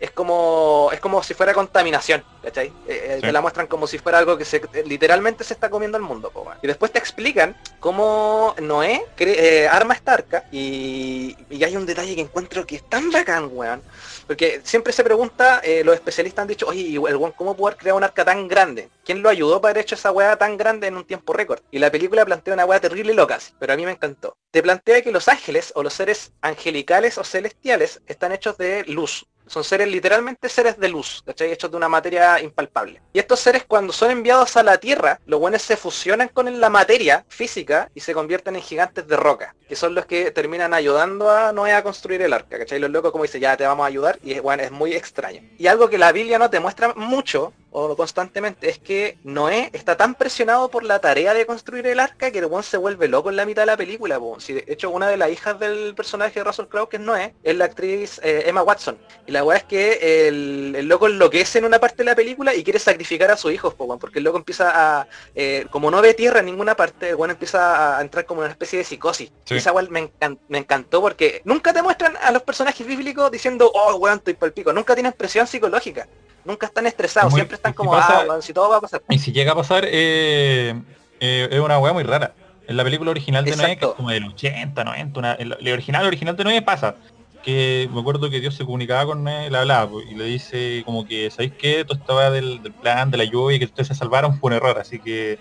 [0.04, 2.68] es como es como si fuera contaminación, ¿cachai?
[2.86, 3.20] Eh, eh, Sí.
[3.22, 6.30] Te la muestran como si fuera algo que se, literalmente se está comiendo el mundo,
[6.30, 6.46] po.
[6.62, 12.14] Y después te explican cómo Noé eh, arma esta arca y, y hay un detalle
[12.14, 13.82] que encuentro que es tan bacán, weón.
[14.26, 17.76] Porque siempre se pregunta, eh, los especialistas han dicho, oye, ¿y el weón cómo poder
[17.76, 18.90] crear un arca tan grande?
[19.04, 21.60] ¿Quién lo ayudó para haber hecho esa weá tan grande en un tiempo récord?
[21.70, 24.36] Y la película plantea una weá terrible y loca, pero a mí me encantó.
[24.50, 29.26] Te plantea que los ángeles o los seres angelicales o celestiales están hechos de luz.
[29.46, 31.52] Son seres literalmente seres de luz, ¿cachai?
[31.52, 33.02] Hechos de una materia impalpable.
[33.12, 36.70] Y estos seres cuando son enviados a la Tierra, los buenos se fusionan con la
[36.70, 41.30] materia física y se convierten en gigantes de roca, que son los que terminan ayudando
[41.30, 42.78] a Noé a construir el arca, ¿cachai?
[42.78, 45.42] Los locos como dice, ya te vamos a ayudar, y bueno, es muy extraño.
[45.58, 49.96] Y algo que la Biblia no te muestra mucho, o constantemente, es que Noé está
[49.96, 53.30] tan presionado por la tarea de construir el arca que el buen se vuelve loco
[53.30, 54.20] en la mitad de la película.
[54.38, 57.34] Si de hecho una de las hijas del personaje de Russell Crowe, que es Noé,
[57.42, 58.96] es la actriz eh, Emma Watson.
[59.26, 62.54] Y la weá es que el, el loco enloquece en una parte de la película
[62.54, 66.00] y quiere sacrificar a sus hijos, po, porque el loco empieza a, eh, como no
[66.00, 68.84] ve tierra en ninguna parte, el weón empieza a entrar como en una especie de
[68.84, 69.32] psicosis.
[69.44, 69.54] Sí.
[69.54, 73.32] Y esa weá me, encan- me encantó porque nunca te muestran a los personajes bíblicos
[73.32, 74.72] diciendo, oh weón, estoy pal pico.
[74.72, 76.06] Nunca tienen presión psicológica.
[76.44, 79.02] Nunca están estresados, Muy- siempre están si como, pasa- ah, si todo va a pasar.
[79.08, 80.74] Y si llega a pasar, eh,
[81.20, 82.34] eh, es una weá muy rara.
[82.66, 83.96] En la película original de Noé, que es Exacto.
[83.96, 86.96] como del 80, 90, una, el, el original, original de Noé pasa.
[87.42, 90.82] Que me acuerdo que Dios se comunicaba con Noé, le hablaba, pues, y le dice
[90.86, 91.84] como que, ¿sabéis qué?
[91.84, 94.54] Todo estaba del, del plan, de la lluvia, y que ustedes se salvaron fue un
[94.56, 95.38] error, así que,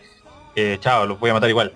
[0.55, 1.73] eh, chao, los voy a matar igual.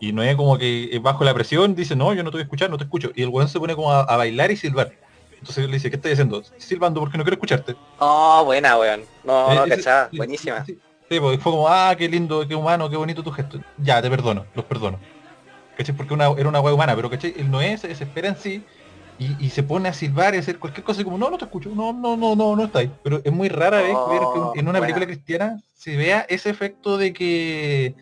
[0.00, 2.44] Y Noé como que eh, bajo la presión dice, no, yo no te voy a
[2.44, 3.12] escuchar, no te escucho.
[3.14, 4.92] Y el weón se pone como a, a bailar y silbar.
[5.40, 6.42] Entonces le dice, ¿qué estás haciendo?
[6.58, 7.78] Silbando porque no quiero escucharte.
[7.98, 9.08] Oh, buena, weón.
[9.22, 9.84] No, Eh, no, sí,
[10.16, 10.66] buenísima.
[10.66, 13.60] Sí, sí, pues, fue como, ah, qué lindo, qué humano, qué bonito tu gesto.
[13.76, 15.06] Ya, te perdono, los perdono.
[15.74, 15.96] ¿Cachai?
[15.96, 17.34] Porque una, era una hueá humana, pero ¿cachai?
[17.36, 18.66] Él no es, se desespera en sí
[19.16, 21.46] y, y se pone a silbar y hacer cualquier cosa y como, no, no te
[21.46, 22.96] escucho, no, no, no, no, no está ahí.
[23.02, 25.06] Pero es muy rara vez ver que en una Oh, película buena.
[25.06, 27.96] cristiana se vea ese efecto de que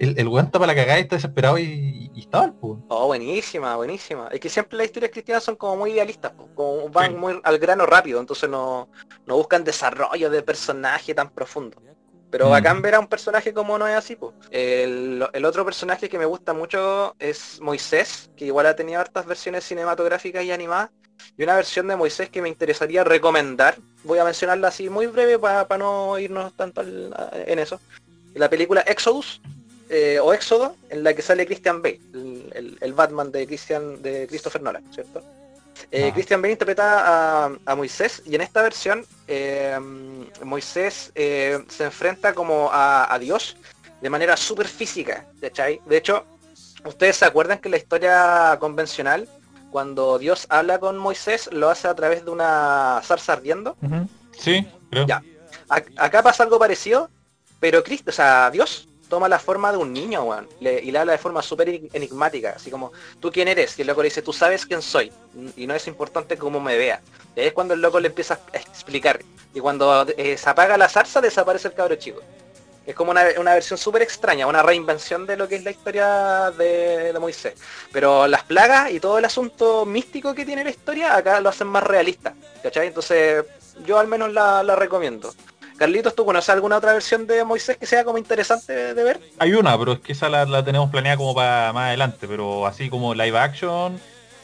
[0.00, 2.78] el, el weón está para la cagada y está desesperado y, y está mal, pues.
[2.88, 4.28] Oh, buenísima, buenísima.
[4.32, 7.16] Es que siempre las historias cristianas son como muy idealistas, po, como van Sí.
[7.18, 8.88] muy al grano rápido, entonces no,
[9.26, 11.80] no buscan desarrollo de personaje tan profundo.
[12.30, 12.50] Pero Mm.
[12.50, 14.34] bacán ver a un personaje como no es así, pues.
[14.50, 19.26] El, el otro personaje que me gusta mucho es Moisés, que igual ha tenido hartas
[19.26, 20.90] versiones cinematográficas y animadas.
[21.36, 25.38] Y una versión de Moisés que me interesaría recomendar, voy a mencionarla así muy breve
[25.38, 27.14] para no irnos tanto al-
[27.46, 27.78] en eso.
[28.34, 29.40] La película Exodus,
[29.90, 34.00] eh, o Éxodo, en la que sale Christian Bale, el, el- el Batman de Christian
[34.02, 35.22] de Christopher Nolan, ¿cierto?
[35.90, 36.14] Eh, Ah.
[36.14, 39.76] Christian Bale interpreta a, a Moisés y en esta versión eh,
[40.44, 43.56] Moisés eh, se enfrenta como a, a Dios
[44.00, 45.80] de manera súper física, ¿cachai?
[45.86, 46.24] De hecho,
[46.84, 49.28] ustedes se acuerdan que la historia convencional,
[49.70, 53.76] cuando Dios habla con Moisés, lo hace a través de una zarza ardiendo.
[53.82, 54.08] Ujú.
[54.38, 55.06] Sí, creo.
[55.06, 55.22] Ya.
[55.96, 57.08] Acá pasa algo parecido,
[57.60, 61.12] pero Cristo, o sea, Dios toma la forma de un niño, weón, y le habla
[61.12, 63.78] de forma súper enig- enigmática, así como, ¿tú quién eres?
[63.78, 65.12] Y el loco le dice, tú sabes quién soy,
[65.56, 67.02] y no es importante cómo me vea.
[67.36, 69.20] Y ahí es cuando el loco le empieza a explicar,
[69.52, 72.20] y cuando eh, se apaga la zarza, desaparece el cabro chico.
[72.86, 77.14] Es como una, versión súper extraña, una reinvención de lo que es la historia de,
[77.20, 77.54] Moisés.
[77.92, 81.66] Pero las plagas y todo el asunto místico que tiene la historia, acá lo hacen
[81.66, 82.88] más realista, ¿cachai?
[82.88, 83.44] Entonces,
[83.84, 85.32] yo al menos la recomiendo.
[85.80, 89.18] Carlitos, ¿tú conoces alguna otra versión de Moisés que sea como interesante de, de ver?
[89.38, 92.66] Hay una, pero es que esa la, la tenemos planeada como para más adelante, pero
[92.66, 93.98] así como live action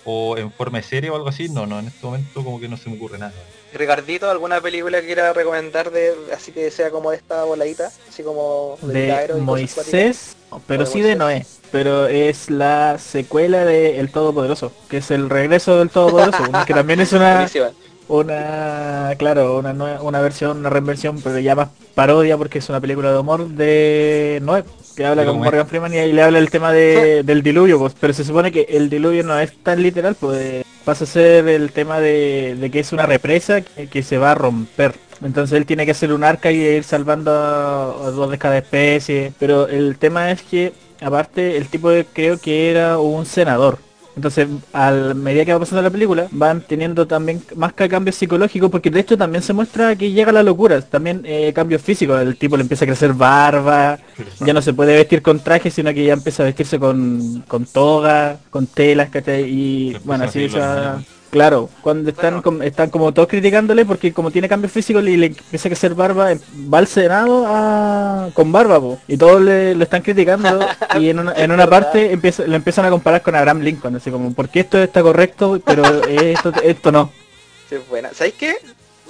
[0.06, 2.68] o en forma de serie o algo así, no, no, en este momento como que
[2.68, 3.34] no se me ocurre nada.
[3.74, 7.90] Ricardito, ¿alguna película que quiera recomendar de así que sea como de esta voladita?
[8.08, 9.38] Así como De cuáticas?
[9.42, 11.44] Moisés, pero de sí de Noé.
[11.70, 17.00] Pero es la secuela de El Todopoderoso, que es el regreso del Todopoderoso, que también
[17.00, 17.46] es una.
[18.08, 23.12] Una, claro, una, una versión, una reinversión, pero ya más parodia porque es una película
[23.12, 24.64] de humor de Noé,
[24.96, 27.78] que habla con es- Morgan Freeman y ahí le habla el tema de, del diluvio,
[27.78, 31.48] pues, pero se supone que el diluvio no es tan literal, pues pasa a ser
[31.48, 34.94] el tema de, de que es una represa que, que se va a romper.
[35.24, 38.58] Entonces él tiene que hacer un arca y ir salvando a, a dos de cada
[38.58, 39.32] especie.
[39.38, 43.78] Pero el tema es que, aparte, el tipo de- creo que era un senador.
[44.16, 48.70] Entonces, a medida que va pasando la película, van teniendo también más que cambios psicológicos,
[48.70, 52.36] porque de hecho también se muestra que llega la locura, también eh, cambios físicos, el
[52.36, 53.98] tipo le empieza a crecer barba,
[54.40, 57.66] ya no se puede vestir con traje, sino que ya empieza a vestirse con, con
[57.66, 59.44] toga, con telas, ¿cachai?
[59.44, 61.04] Y bueno, así moños.
[61.30, 62.42] Claro, cuando están, Bueno.
[62.42, 65.94] com- están como todos criticándole porque como tiene cambios físicos y le empieza a crecer
[65.94, 66.38] barba, em,
[66.72, 70.60] va al Senado a- con barba, po, y todos le, lo están criticando
[70.98, 74.10] y en una, en una parte empieza, lo empiezan a comparar con Abraham Lincoln, así
[74.10, 77.10] como, ¿por qué esto está correcto pero esto, esto no?
[77.68, 78.10] Sí, buena.
[78.14, 78.56] ¿Sabéis qué?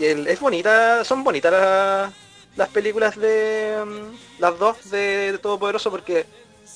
[0.01, 2.13] Es bonita, son bonitas las,
[2.57, 6.25] las películas de mm, las dos de, de Todopoderoso porque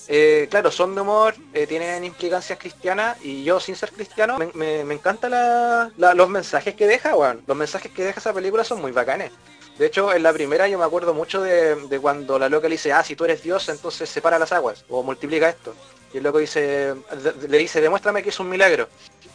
[0.08, 4.84] eh, claro, son de humor, eh, tienen implicancias cristianas y yo sin ser cristiano me,
[4.84, 7.42] me, encantan los mensajes que deja, weón.
[7.46, 9.30] Los mensajes que deja esa película son muy bacanes.
[9.78, 12.74] De hecho, en la primera yo me acuerdo mucho de, de cuando la loca le
[12.74, 15.74] dice, ah, si tú eres Dios, entonces separa las aguas o multiplica esto.
[16.12, 16.94] Y el loco dice,
[17.48, 18.88] le dice, demuéstrame que es un milagro.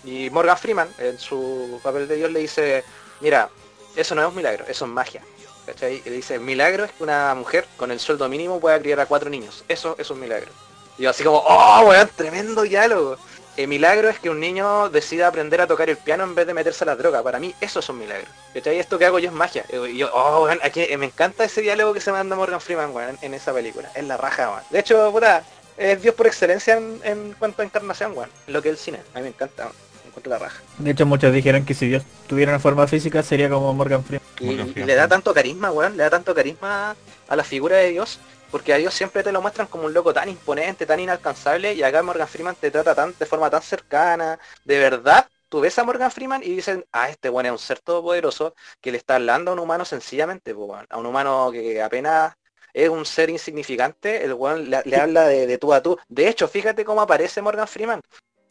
[0.04, 2.84] Y Morgan Freeman, en su papel de Dios, le dice,
[3.22, 3.50] mira,
[3.96, 5.22] eso no es un milagro, eso es magia.
[5.66, 6.02] ¿Cachai?
[6.06, 9.06] Y le dice, milagro es que una mujer con el sueldo mínimo pueda criar a
[9.06, 9.64] cuatro niños.
[9.68, 10.52] Eso es un milagro.
[10.98, 13.18] Y yo así como, oh, weón, tremendo diálogo.
[13.58, 16.54] El milagro es que un niño decida aprender a tocar el piano en vez de
[16.54, 17.24] meterse a la droga.
[17.24, 18.28] Para mí eso es un milagro.
[18.54, 18.80] ¿Cachai?
[18.80, 19.66] Esto que hago yo es magia.
[19.70, 22.94] Y yo, oh, weón, aquí, eh, me encanta ese diálogo que se manda Morgan Freeman,
[22.94, 23.90] weón, en esa película.
[23.96, 24.64] Es la raja, weón.
[24.70, 25.44] De hecho, puta,
[25.78, 28.30] es Dios por excelencia en, en cuanto a encarnación, weón.
[28.48, 29.00] Lo que es el cine.
[29.14, 29.76] A mí me encanta, weón.
[30.16, 30.64] Encuentro la raja.
[30.78, 34.26] De hecho muchos dijeron que si Dios tuviera una forma física sería como Morgan Freeman.
[34.40, 34.88] Y, Morgan y Freeman.
[34.88, 36.96] le da tanto carisma, weón, le da tanto carisma
[37.28, 40.14] a la figura de Dios, porque a Dios siempre te lo muestran como un loco
[40.14, 44.40] tan imponente, tan inalcanzable, y acá Morgan Freeman te trata tan, de forma tan cercana,
[44.64, 45.28] de verdad.
[45.50, 48.92] Tú ves a Morgan Freeman y dicen, ah, este bueno es un ser todopoderoso que
[48.92, 50.86] le está hablando a un humano sencillamente, weón.
[50.90, 52.34] a un humano que apenas
[52.74, 55.98] es un ser insignificante, el weón le, le habla de, de tú a tú.
[56.08, 58.02] De hecho, fíjate cómo aparece Morgan Freeman.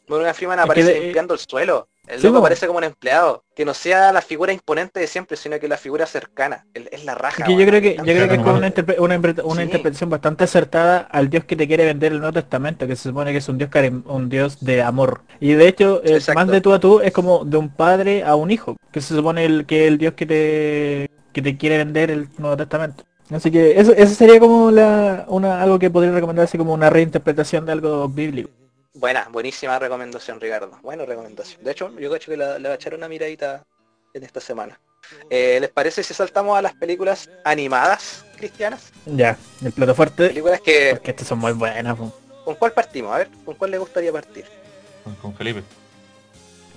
[0.07, 1.87] Morgan Freeman Es que aparece de- limpiando el suelo.
[2.07, 3.43] El Sí, loco aparece como un empleado.
[3.55, 6.67] Que no sea la figura imponente de siempre, sino que la figura cercana.
[6.75, 7.43] El- es la raja.
[7.43, 9.63] Que yo creo que, yo creo que es como una, interpre- una, impre- una Sí.
[9.63, 13.31] interpretación bastante acertada al Dios que te quiere vender el Nuevo Testamento, que se supone
[13.31, 13.69] que es un Dios
[14.05, 15.21] un Dios de amor.
[15.39, 16.39] Y de hecho, eh, Exacto.
[16.39, 19.15] más de tú a tú es como de un padre a un hijo, que se
[19.15, 23.03] supone el, que el Dios que te que te quiere vender el Nuevo Testamento.
[23.31, 27.65] Así que eso, eso sería como la, una, algo que podría recomendarse como una reinterpretación
[27.65, 28.51] de algo bíblico.
[28.95, 30.79] Buena, buenísima recomendación, Ricardo.
[30.81, 31.61] Buena recomendación.
[31.63, 33.65] De hecho, yo creo que le voy a echar una miradita
[34.13, 34.79] en esta semana.
[35.29, 38.91] Eh, ¿Les parece si saltamos a las películas animadas cristianas?
[39.05, 40.91] Ya, el plato fuerte, Películas que...
[40.93, 42.11] porque estas son muy buenas, po.
[42.45, 43.13] ¿Con cuál partimos?
[43.13, 44.45] A ver, ¿con cuál le gustaría partir?
[45.03, 45.61] Con, con Felipe.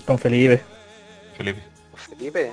[0.04, 0.60] con Felipe.
[1.36, 1.62] Felipe.
[2.08, 2.52] Felipe.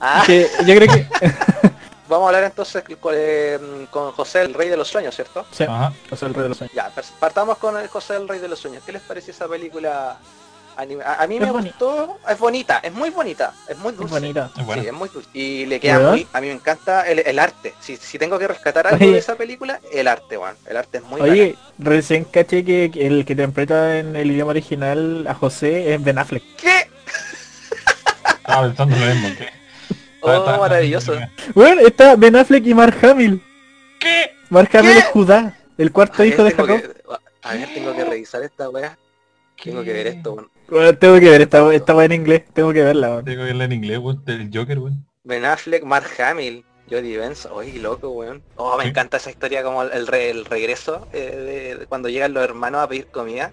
[0.00, 1.06] Ah, Que yo creo que...
[2.12, 3.58] vamos a hablar entonces con, eh,
[3.90, 5.44] con José, el rey de los sueños, ¿cierto?
[5.50, 5.92] sí, Ajá.
[6.14, 6.74] sea, el rey de los sueños.
[6.74, 8.82] Ya, partamos con el José, el rey de los sueños.
[8.86, 10.18] ¿Qué les pareció esa película?
[10.74, 13.92] anima- A, a mí Es me boni- gustó, es bonita, es muy bonita, es muy
[13.92, 14.14] dulce.
[14.14, 14.50] bonita.
[14.58, 14.80] Es buena.
[14.82, 15.28] Sí, es muy dulce.
[15.34, 16.12] Y le queda ¿Verdad?
[16.12, 17.74] muy, a mí me encanta el, el arte.
[17.80, 19.12] Si, si tengo que rescatar algo Oye.
[19.12, 20.56] de esa película, el arte, weón.
[20.66, 25.26] El arte es muy Oye, recién caché que el que interpreta en el idioma original
[25.28, 26.42] a José es Ben Affleck.
[26.56, 26.88] ¿Qué?
[28.38, 29.28] Estaba pensando lo mismo.
[29.38, 29.61] ¿qué?
[30.22, 31.14] Oh, maravilloso.
[31.54, 33.42] Bueno, está Ben Affleck y Mark Hamill.
[33.98, 34.32] ¿Qué?
[34.50, 34.98] Mark Hamill ¿Qué?
[34.98, 36.80] es Judá, el cuarto A hijo de Jacob.
[36.80, 37.02] que-
[37.44, 38.96] a ver, tengo que revisar esta weá.
[39.62, 40.50] Tengo que ver esto, weón.
[40.68, 43.08] Bueno, tengo que ver, esta, esta va en inglés, tengo que verla.
[43.10, 43.24] weón.
[43.24, 44.24] Tengo que verla en inglés, weón.
[44.24, 45.04] Del Joker, weón.
[45.24, 47.52] Ben Affleck, Mark Hamill, Jodie Benson.
[47.54, 48.42] Oye, qué loco, weón.
[48.56, 48.90] Oh, me Sí.
[48.90, 51.18] encanta esa historia como el, re- el regreso eh,
[51.74, 53.52] de, de cuando llegan los hermanos a pedir comida.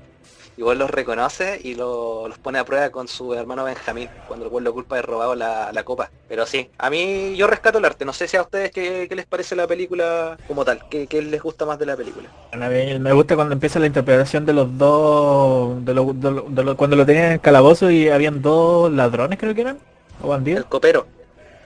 [0.60, 4.46] Y vos los reconoce y lo- los pone a prueba con su hermano Benjamín, cuando
[4.58, 6.12] el lo culpa de robado la, la copa.
[6.28, 8.04] Pero sí, a mí yo rescato el arte.
[8.04, 10.82] No sé si a ustedes qué, qué les parece la película como tal.
[10.90, 12.28] ¿Qué, qué les gusta más de la película?
[12.52, 16.42] A mí me gusta cuando empieza la interpretación de los dos, de lo- de lo-
[16.50, 19.80] de lo- cuando lo tenían en el calabozo y habían dos ladrones creo que eran,
[20.22, 20.60] o bandidos.
[20.60, 21.08] El copero.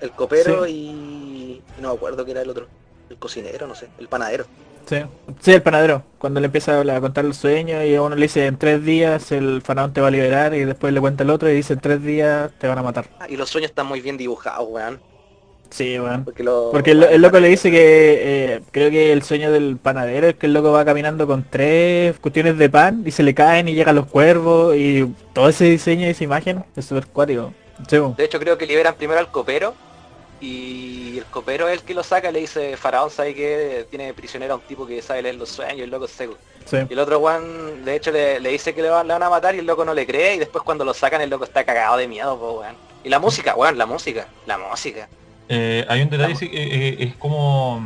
[0.02, 1.64] El copero y...
[1.82, 2.68] No me acuerdo qué era el otro.
[3.10, 3.90] El cocinero, no sé.
[3.98, 4.46] El panadero.
[4.86, 4.98] Sí.
[5.40, 8.46] sí, el panadero, cuando le empieza a contar el sueño y a uno le dice
[8.46, 11.50] en tres días el faraón te va a liberar y después le cuenta el otro
[11.50, 13.06] y dice en tres días te van a matar.
[13.20, 15.00] Ah, y los sueños están muy bien dibujados, weón.
[15.70, 16.24] Sí, weón.
[16.24, 17.78] Porque, lo, Porque el, el loco le dice que
[18.56, 22.20] eh, creo que el sueño del panadero es que el loco va caminando con tres
[22.20, 26.06] cuestiones de pan y se le caen y llegan los cuervos y todo ese diseño
[26.06, 27.54] y esa imagen es súper cuático.
[27.90, 27.98] Sí.
[28.18, 29.74] De hecho creo que liberan primero al copero
[30.46, 34.54] y el copero es el que lo saca, le dice Faraón sabe que tiene prisionero
[34.54, 36.38] a un tipo que sabe leer los sueños, el loco es seco.
[36.66, 36.78] Sí.
[36.90, 39.30] Y el otro Juan, de hecho, le, le dice que le van, le van a
[39.30, 41.64] matar y el loco no le cree y después cuando lo sacan el loco está
[41.64, 42.76] cagado de miedo, po, weón.
[43.04, 45.08] Y la música, weón, la música, la música.
[45.50, 47.82] Eh, hay un detalle, eh, eh, es como,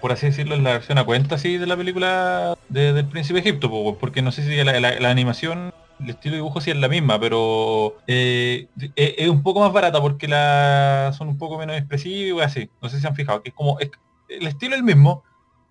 [0.00, 3.40] por así decirlo, es la versión a cuenta así de la película de- del Príncipe
[3.40, 6.38] de Egipto, po, weón, porque no sé si la, la- la animación, el estilo de
[6.38, 11.12] dibujo sí es la misma, pero eh, es, es un poco más barata porque la
[11.16, 12.70] son un poco menos expresivos y así.
[12.80, 13.90] No sé si se han fijado, que es como, es-
[14.28, 15.22] el estilo es el mismo,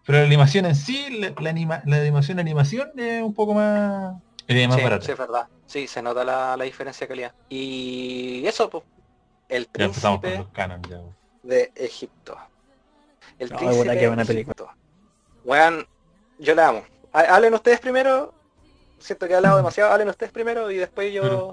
[0.06, 4.16] pero la animación en sí, la, la anima- la animación animación es un poco más,
[4.48, 5.06] eh, más sí, barata.
[5.06, 5.48] sí, es verdad.
[5.68, 7.34] Sí, se nota la, la diferencia de calidad.
[7.50, 8.84] Y eso, pues,
[9.50, 10.98] el Ya empezamos con príncipe los canon ya.
[10.98, 11.16] weón.
[11.44, 12.38] de Egipto.
[13.40, 14.22] El No, príncipe de.
[14.34, 14.70] Egipto.
[15.44, 15.88] Weón,
[16.38, 16.84] yo la amo.
[17.14, 18.34] Ha- Hablen ustedes primero.
[19.06, 19.92] Siento que he hablado demasiado.
[19.92, 21.52] Hablen ustedes primero y después yo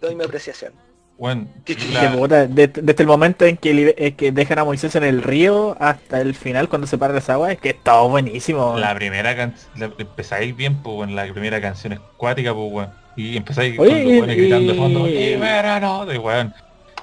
[0.00, 0.72] doy mi apreciación.
[1.18, 4.64] Bueno, ¿Qué- Que la- puta, de- desde el momento en que, eh, que dejan a
[4.64, 8.00] Moisés en el río hasta el final cuando se para las aguas, es que está
[8.00, 8.76] buenísimo.
[8.78, 12.90] La primera canción, empezáis bien, pues bueno, la primera canción es cuática, pues weón.
[13.14, 16.54] Y empezáis Oye, con los y- weones gritando de fondo, y- "Y verano", de weón.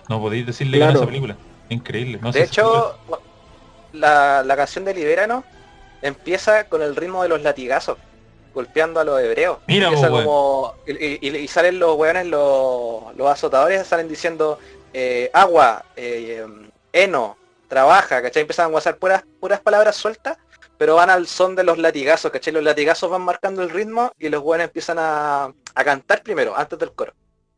[0.09, 0.99] No podéis decirle que no a Claro.
[1.01, 1.35] esa película.
[1.69, 2.17] Increíble.
[2.19, 2.97] No De hecho,
[3.93, 5.43] la, la canción de Libérano
[6.01, 7.97] empieza con el ritmo de los latigazos,
[8.53, 9.59] golpeando a los hebreos.
[9.67, 10.11] Mira, po, weón.
[10.23, 10.75] como.
[10.87, 14.59] Y, y- y salen los weones, los, los azotadores, salen diciendo
[14.93, 16.45] eh, agua, eh,
[16.91, 18.41] heno, trabaja, ¿cachai?
[18.41, 20.37] Empiezan a guasar puras, puras palabras sueltas,
[20.77, 22.53] pero van al son de los latigazos, ¿cachai?
[22.53, 26.79] Los latigazos van marcando el ritmo y los weones empiezan a, a cantar primero, antes
[26.79, 27.13] del coro.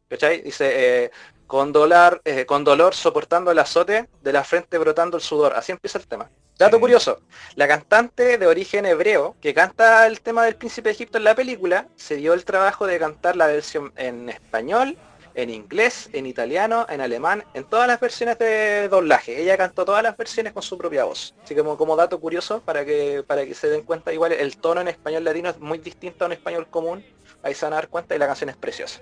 [0.10, 0.42] ¿Cachai?
[0.42, 1.12] Dice, eh,
[1.48, 5.54] con, dolor, eh, con dolor soportando el azote, de la frente brotando el sudor.
[5.56, 6.30] Así empieza el tema.
[6.58, 7.22] Dato curioso,
[7.56, 11.34] la cantante de origen hebreo que canta el tema del príncipe de Egipto en la
[11.34, 14.96] película, se dio el trabajo de cantar la versión en español,
[15.34, 19.42] en inglés, en italiano, en alemán, en todas las versiones de doblaje.
[19.42, 21.34] Ella cantó todas las versiones con su propia voz.
[21.44, 24.58] Así que como, como dato curioso, para que, para que se den cuenta, igual el
[24.58, 27.04] tono en español latino es muy distinto a un español común.
[27.44, 29.00] Ahí se van a dar cuenta y la canción es preciosa.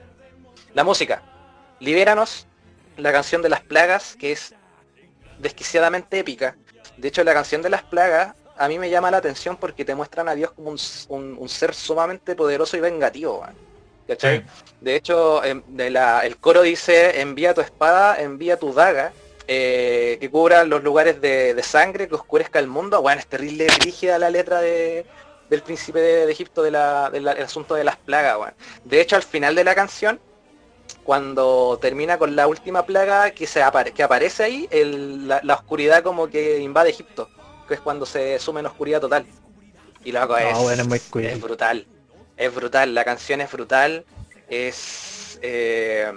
[0.73, 1.23] La música.
[1.79, 2.47] Libéranos,
[2.97, 4.53] la canción de las plagas, que es
[5.39, 6.55] desquiciadamente épica.
[6.99, 9.95] De hecho, la canción de las plagas a mí me llama la atención porque te
[9.95, 13.45] muestran a Dios como un, un- un ser sumamente poderoso y vengativo.
[14.07, 14.39] ¿Cachai?
[14.39, 14.43] Sí.
[14.81, 19.13] De hecho, em, de la- el coro dice, envía tu espada, envía tu daga,
[19.47, 23.01] eh, que cubra los lugares de, de sangre, que oscurezca el mundo.
[23.01, 25.05] Bueno, es terrible, rígida la letra de,
[25.49, 28.37] del príncipe de, de Egipto del asunto de las plagas.
[28.39, 28.53] weón.
[28.83, 30.19] De hecho, al final de la canción,
[31.03, 35.55] cuando termina con la última plaga que, se apare- que aparece ahí, el- la, la
[35.55, 37.29] oscuridad como que invade Egipto,
[37.67, 39.25] que es cuando se sume en oscuridad total.
[40.03, 40.29] Y es, No,
[40.63, 41.23] bueno, es muy cool.
[41.25, 41.87] es brutal.
[42.37, 44.05] Es brutal, la canción es brutal,
[44.49, 46.11] es eh,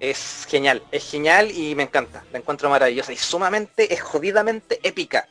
[0.00, 5.28] es genial, es genial y me encanta, la encuentro maravillosa y sumamente, es jodidamente épica.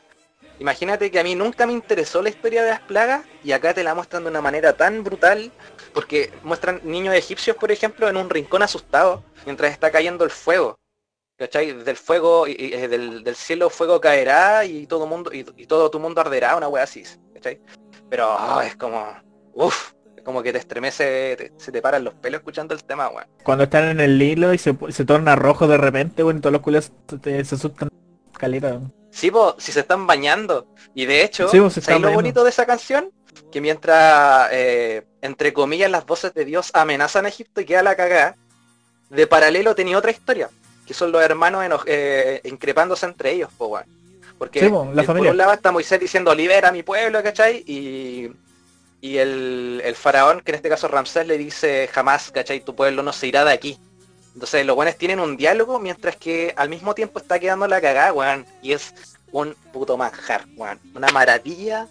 [0.58, 3.82] Imagínate que a mí nunca me interesó la historia de las plagas y acá te
[3.82, 5.50] la muestran de una manera tan brutal
[5.92, 10.78] porque muestran niños egipcios, por ejemplo, en un rincón asustado mientras está cayendo el fuego.
[11.36, 11.72] ¿Cachai?
[11.72, 15.98] Del fuego, y, eh, del, del cielo fuego caerá y todo mundo, y, todo tu
[15.98, 17.02] mundo arderá, una wea así,
[17.34, 17.60] ¿cachai?
[18.08, 19.12] Pero ah, es como,
[19.54, 19.92] uff,
[20.24, 23.26] como que te estremece, se te paran los pelos escuchando el tema, weón.
[23.42, 26.62] Cuando están en el hilo y se, se torna rojo de repente, bueno, todos los
[26.62, 27.88] culos se asustan.
[28.38, 28.80] Caleta.
[29.12, 30.66] Sí, po, si se están bañando.
[30.94, 32.12] Y de hecho, Sí, ¿sabes lo bañando.
[32.12, 33.10] bonito de esa canción?
[33.52, 37.94] Que mientras, eh, entre comillas, las voces de Dios amenazan a Egipto y queda la
[37.94, 38.36] cagada,
[39.10, 40.48] de paralelo tenía otra historia,
[40.86, 43.86] que son los hermanos eh, increpándose entre ellos, po, weón.
[44.38, 47.22] Porque Sí, po, la eh, por un lado está Moisés diciendo libera a mi pueblo,
[47.22, 47.62] ¿cachai?
[47.66, 48.32] Y,
[49.02, 52.60] y el, el faraón, que en este caso Ramsés, le dice jamás, ¿cachai?
[52.64, 53.78] Tu pueblo no se irá de aquí.
[54.34, 58.12] Entonces los buenos tienen un diálogo mientras que al mismo tiempo está quedando la cagada,
[58.12, 58.46] weón.
[58.62, 58.94] Y es
[59.30, 60.78] un puto manjar, weón.
[60.94, 61.86] Una maravilla.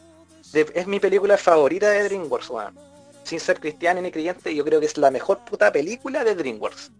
[0.53, 2.73] de- es mi película favorita de DreamWorks, weón.
[3.23, 6.91] Sin ser cristiano ni creyente, yo creo que es la mejor puta película de DreamWorks.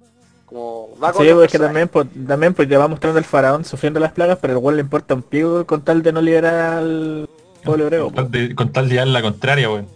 [0.45, 1.59] Como va con Sí, los pues que personajes.
[1.59, 4.75] también, pues, también pues te va mostrando el faraón sufriendo las plagas, pero el weón
[4.75, 7.27] le importa un pico con tal de no liberar al
[7.63, 8.05] pueblo hebreo.
[8.05, 9.87] Con tal de, con tal de dar la contraria, weón.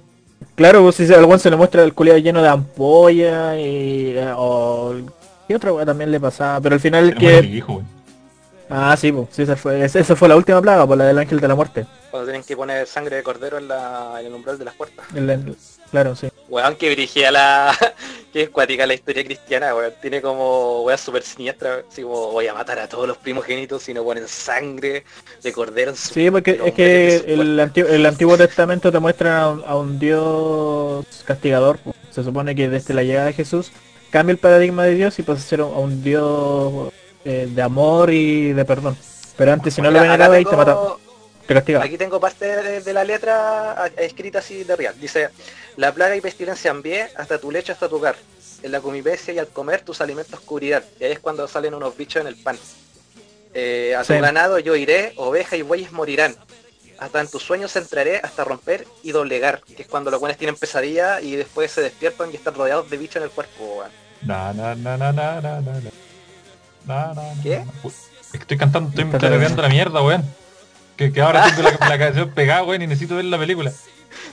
[0.55, 4.15] Claro, pues si se- al se le muestra el culiado lleno de ampolla y...
[4.35, 4.95] o...
[5.47, 6.59] ¿Qué otra weá también le pasaba?
[6.61, 7.39] Pero al final que...
[7.39, 7.81] hijo.
[8.67, 11.39] Ah, sí, pues, sí, esa fue, esa fue la última plaga, por la del ángel
[11.39, 11.85] de la muerte.
[12.09, 15.05] Cuando tienen que poner sangre de cordero en, la, en el umbral de las puertas.
[15.13, 15.55] El- el-
[15.91, 16.29] claro, sí.
[16.49, 17.75] Weón, que dirigía la...
[18.33, 19.93] que es cuática la historia cristiana, weón.
[20.01, 21.83] Tiene como weón súper siniestra.
[21.87, 25.03] Así como voy a matar a todos los primogénitos si no ponen sangre
[25.43, 26.11] de cordero en su...
[26.15, 29.99] Sí, porque es que el, antiguo, el Antiguo Testamento te muestra a un, a un
[29.99, 31.77] Dios castigador.
[31.83, 31.95] pues.
[32.09, 33.71] Se supone que desde la llegada de Jesús
[34.15, 36.93] cambia el paradigma de Dios y pasa a ser un, Dios
[37.25, 38.95] eh, de amor y de perdón.
[39.35, 40.95] Pero antes si no lo Mira, acá veneraba y te mataba,
[41.45, 41.83] te castigaba.
[41.83, 44.95] Aquí tengo parte de, de la letra escrita así de real.
[45.01, 45.31] Dice,
[45.75, 48.15] la plaga y pestilencia envié hasta tu lecho, hasta tu hogar.
[48.63, 50.85] En la convivencia y al comer tus alimentos cubrirán.
[50.97, 52.57] Y ahí es cuando salen unos bichos en el pan.
[53.53, 54.19] Eh, a tu Sí.
[54.19, 56.37] ganado yo iré, oveja y bueyes morirán.
[56.99, 59.59] Hasta en tus sueños entraré hasta romper y doblegar.
[59.75, 62.95] Que es cuando los buenos tienen pesadilla y después se despiertan y están rodeados de
[62.95, 63.79] bichos en el cuerpo.
[63.79, 64.04] weón.
[64.25, 65.73] Na, na, na, na, na, na, na,
[66.85, 67.13] na.
[67.13, 67.63] Na, ¿Qué?
[68.33, 70.23] Estoy cantando, estoy tarareando la mierda, weón.
[70.97, 73.71] Que, que ahora tengo la, la canción pegada, weón, y necesito ver la película.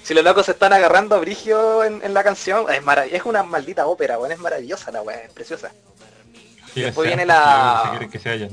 [0.04, 3.24] Si los locos se están agarrando a Brigio en, en la canción, es, marav- es
[3.24, 4.32] una maldita ópera, weón.
[4.32, 5.70] Es maravillosa la weá, es preciosa.
[6.74, 8.50] Sí, Después sean, viene la- Si que se vayan.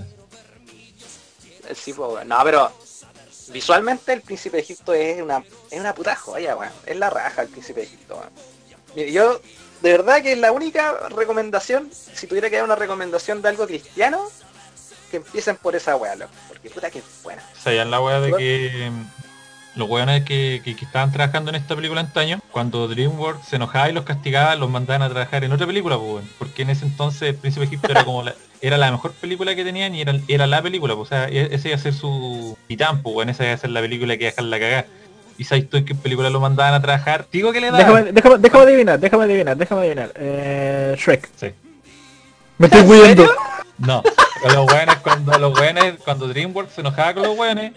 [1.73, 2.28] Sí, pues, weón.
[2.28, 2.71] No, pero
[3.52, 6.71] visualmente el príncipe de Egipto es una, es una puta joya, weón.
[6.86, 8.30] Es la raja el príncipe de Egipto, weón.
[8.95, 9.39] Mire, yo,
[9.82, 14.22] de verdad que la única recomendación, si tuviera que dar una recomendación de algo cristiano,
[15.12, 16.32] que empiecen por esa weá, loco.
[16.48, 17.42] Porque puta que es buena.
[17.62, 21.76] ¿Sabían la weá de que mm, los weones que, que- que estaban trabajando en esta
[21.76, 25.65] película antaño, cuando DreamWorks se enojaba y los castigaba, los mandaban a trabajar en otra
[25.65, 29.13] película, pues, porque en ese entonces el Príncipe Egipto era como la, era la mejor
[29.13, 31.82] película que tenían y era, era la película, pues, o sea, e- ese iba a
[31.82, 34.60] ser su titán, pues, esa iba a ser la película que iba a dejar la
[34.60, 34.86] cagada.
[35.39, 37.25] ¿Y sabes tú en qué película lo mandaban a trabajar?
[37.32, 37.80] Digo que le daban.
[37.88, 40.12] Déjame, déjame, déjame adivinar, déjame adivinar, déjame adivinar.
[40.15, 41.30] Eh, Shrek.
[41.38, 41.52] Sí.
[42.58, 43.32] Me estoy ¿En cuidando.
[43.78, 44.04] No,
[44.43, 47.71] los weones cuando los weones, cuando DreamWorks se enojaba con los weones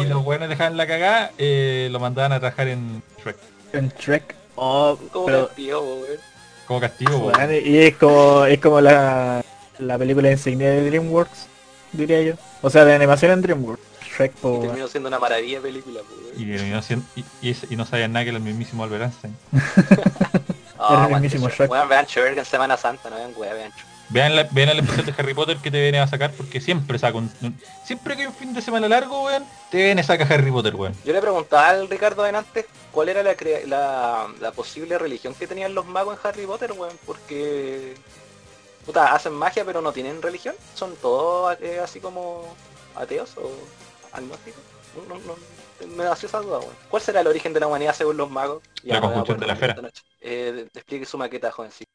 [0.00, 3.36] y los weones dejaban la cagada, eh, lo mandaban a trabajar en Shrek.
[3.74, 4.34] En Shrek.
[4.54, 6.18] Oh, Como pero, castigo, weón.
[6.66, 7.50] Como castigo, weón.
[7.62, 9.44] y es como, es como la,
[9.78, 11.46] la película insignia de DreamWorks,
[11.92, 12.34] diría yo.
[12.62, 13.82] O sea, de animación en DreamWorks.
[14.16, 16.40] Shrek, Y po, terminó siendo una maravilla de película, pues, weón.
[16.50, 19.36] Y, terminó siendo- y, y y no sabían nada que era el mismísimo Albert Einstein.
[20.90, 21.70] Era el mismísimo Shrek.
[21.70, 23.86] Weón, vean Shrek en Semana Santa, no vean weá, vean Shrek.
[24.10, 26.98] Vean, la, vean el especial de Harry Potter que te viene a sacar porque siempre
[26.98, 30.04] saca un, un- Siempre que hay un fin de semana largo, weón, te viene a
[30.04, 30.94] sacar Harry Potter, weón.
[31.04, 35.46] Yo le preguntaba al Ricardo adelante cuál era la, crea- la, la posible religión que
[35.46, 37.94] tenían los magos en Harry Potter, weón, porque
[38.84, 42.54] puta, hacen magia pero no tienen religión, son todos eh, así como
[42.94, 43.50] ateos o
[44.14, 44.62] agnósticos.
[44.96, 46.74] No, no, no, me nació esa duda, weón.
[46.88, 48.62] ¿Cuál será el origen de la humanidad según los magos?
[48.82, 49.76] La me voy a conjunción de la esfera.
[50.20, 51.90] Eh, explique su maqueta, jovencito.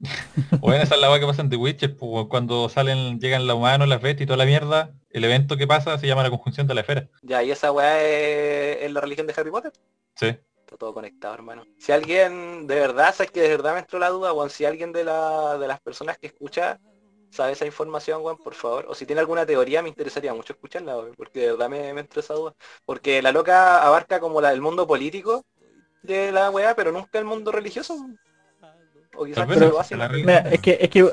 [0.60, 3.56] Weón, esa es la weá que pasa en The Witcher, pues, cuando salen, llegan los
[3.56, 6.66] humanos, las bestias y toda la mierda, el evento que pasa se llama la conjunción
[6.66, 7.08] de la esfera.
[7.22, 9.72] Ya, ¿y esa weá es, es la religión de Harry Potter?
[10.14, 10.26] Sí.
[10.26, 11.64] Está todo conectado, hermano.
[11.78, 14.92] Si alguien de verdad, sabes que de verdad me entró la duda, Juan, si alguien
[14.92, 16.78] de, la, de las personas que escucha
[17.30, 18.86] sabe esa información, Juan, por favor.
[18.88, 22.00] O si tiene alguna teoría, me interesaría mucho escucharla, weón, porque de verdad me, me
[22.00, 22.54] entró esa duda.
[22.84, 25.44] Porque la loca abarca como la, el mundo político
[26.02, 27.96] de la weá, pero nunca el mundo religioso.
[29.16, 30.12] O quizás vez lo no, hace, la ¿no?
[30.12, 30.42] religión.
[30.42, 31.12] Mira, es que, es que,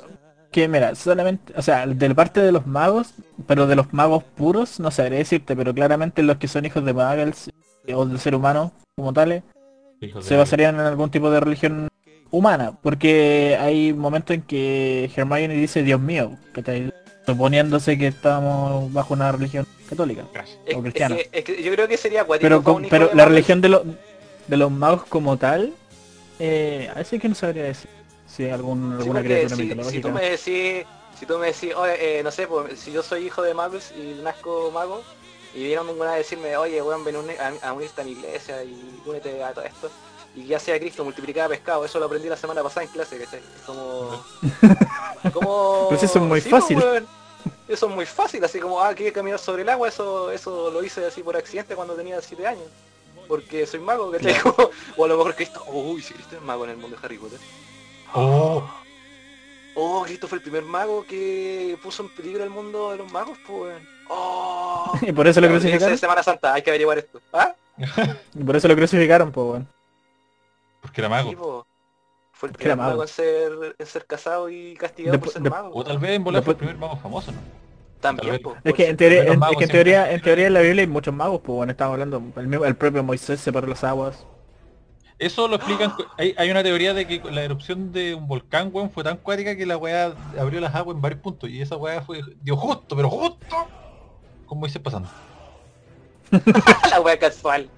[0.52, 3.14] que mira, solamente, o sea, de la parte de los magos,
[3.48, 6.94] pero de los magos puros, no sabría decirte, pero claramente los que son hijos de
[6.94, 7.50] Muggles
[7.94, 9.44] o del ser humano como tales,
[10.22, 11.88] se basarían en algún tipo de religión
[12.38, 16.74] humana, porque hay momentos en que Hermione dice Dios mío, que está
[17.26, 20.26] suponiéndose que estamos bajo una religión católica.
[20.66, 21.16] Es, o es cristiana.
[21.16, 23.84] que, es que yo creo que sería acuático Pero, con- pero la religión de los
[24.48, 25.74] de los magos como tal,
[26.40, 27.90] eh, así que no sabría decir
[28.28, 30.02] si hay algún, Sí, alguna criatura si, si mitológica.
[30.10, 30.86] tú me decís,
[31.20, 33.92] si tú me decís, oye, eh, no sé, pues, si yo soy hijo de magos
[33.98, 35.02] y nazco mago,
[35.56, 39.02] y vieron una a decirme, oye, weón, ven a, a unirte a mi iglesia y
[39.06, 39.90] únete a todo esto,
[40.36, 43.40] y ya sea Cristo multiplicaba pescado, eso lo aprendí la semana pasada en clase, ¿cachai?
[43.40, 44.24] Es como...
[45.34, 45.86] como...
[45.90, 46.78] Pues eso es muy Sí, pues, fácil.
[46.78, 47.08] weón.
[47.68, 50.84] Eso es muy fácil, así como, ah, que caminar sobre el agua, eso eso lo
[50.84, 52.66] hice así por accidente cuando tenía 7 años.
[53.28, 54.38] Porque soy mago, ¿cachai?
[54.40, 57.06] Como- o a lo mejor Cristo, uy, si Cristo es mago en el mundo de
[57.06, 57.40] Harry Potter.
[58.14, 58.64] Oh,
[59.78, 63.38] Oh, Cristo fue el primer mago que puso en peligro el mundo de los magos,
[63.48, 63.62] pues.
[63.74, 63.96] weón.
[64.08, 64.94] Oh.
[65.02, 65.90] Y por eso lo crucificaron.
[65.90, 67.20] de Semana Santa, hay que averiguar esto.
[67.34, 67.56] ¿Ah?
[68.36, 69.66] Y por eso lo crucificaron, pues bueno.
[70.86, 71.30] Porque era mago.
[71.30, 71.68] Sí, po.
[72.32, 75.50] Fue el Porque primer mago en ser, en ser casado y castigado por ser de-
[75.50, 75.72] mago.
[75.74, 77.38] O tal vez en volar fue el primer mago famoso, ¿no?
[78.02, 80.48] También, po, Es que en teoría, en, magos es que en siempre- teoría, en teoría
[80.48, 83.40] en la Biblia hay muchos magos, pues bueno, estamos hablando, el, mismo- el propio Moisés
[83.40, 84.28] separó las aguas.
[85.18, 88.92] Eso lo explican, hay, hay una teoría de que la erupción de un volcán, weón,
[88.92, 92.02] fue tan cuática que la weá abrió las aguas en varios puntos y esa weá
[92.02, 93.56] fue, dio justo, pero justo,
[94.46, 95.08] con Moisés pasando.
[96.92, 97.70] la wea casual.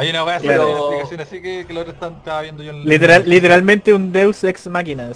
[0.00, 4.10] Hay una weá una explicación así que, están- estaba viendo yo en Literal, literalmente un
[4.12, 5.10] Deus ex máquina.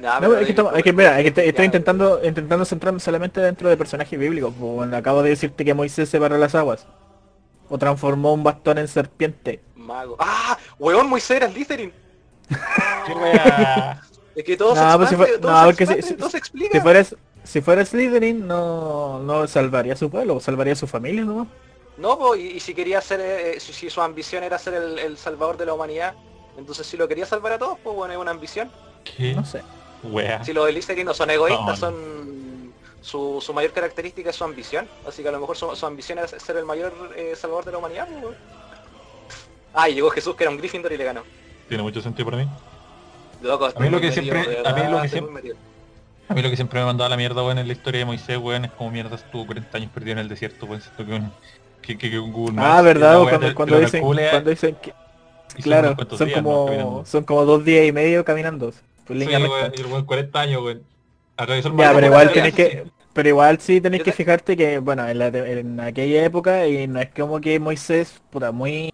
[0.00, 2.64] Nah, No, pero es que, es que mira, es que te- ya, estoy intentando intentando
[2.64, 4.52] centrarme solamente dentro de personajes bíblicos.
[4.58, 6.86] Pues, bueno, acabo de decirte que Moisés separó las aguas.
[7.68, 9.60] O transformó un bastón en serpiente.
[9.76, 10.16] Mago.
[10.18, 10.58] ¡Ah!
[10.78, 11.92] Weón, Moisés era Slytherin.
[14.36, 16.08] Es que todo se No, pues si expande, fue- todo no, se porque si- expande,
[16.08, 16.70] si- todo se explica.
[17.42, 21.46] Si Slytherin no, no salvaría a su pueblo, salvaría a su familia ¿no?
[22.00, 24.98] No, po, y, y si quería ser, eh, si, si su ambición era ser el,
[24.98, 26.14] el salvador de la humanidad,
[26.56, 28.70] entonces si lo quería salvar a todos, pues bueno, es una ambición.
[29.04, 29.34] ¿Qué?
[29.34, 29.62] No sé.
[30.02, 30.42] Wea.
[30.44, 32.72] Si los Elixir no son egoístas, son
[33.02, 34.88] su, su mayor característica es su ambición.
[35.06, 37.72] Así que a lo mejor su, su ambición era ser el mayor eh, salvador de
[37.72, 38.08] la humanidad.
[38.08, 38.36] pues, weón.
[39.74, 41.22] Ah, y llegó Jesús que era un Gryffindor y le ganó.
[41.68, 42.48] Tiene mucho sentido para mí.
[43.42, 45.42] Loco, A mí lo que siempre- metido, a mí lo verdad, que estoy siempre- muy
[45.42, 45.56] metido.
[46.28, 48.38] A mí lo que siempre me mandaba la mierda, weón, en la historia de Moisés,
[48.38, 50.80] weón, es como mierda estuvo 40 años perdido en el desierto, weón.
[50.80, 51.32] Siento que un...
[51.92, 53.86] Que, que, que un Google Ah, Maps, verdad, o weá cuando, te- cuando te lo
[53.86, 58.24] dicen, calcula cuando dicen que, son claro, son como, son como dos días y medio
[58.24, 58.72] caminando,
[59.04, 59.54] por Sí, línea recta.
[59.54, 60.82] weón, y el weón 40 años, weón.
[61.36, 62.56] Atravesó el Ya, pero igual tenés sí.
[62.56, 66.66] que, pero igual sí tenés que te- fijarte que, bueno, en, la, en aquella época,
[66.66, 68.92] y no es como que Moisés, puta, muy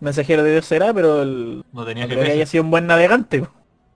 [0.00, 3.46] mensajero de Dios será, pero el, No tenía creo que haya sido un buen navegante,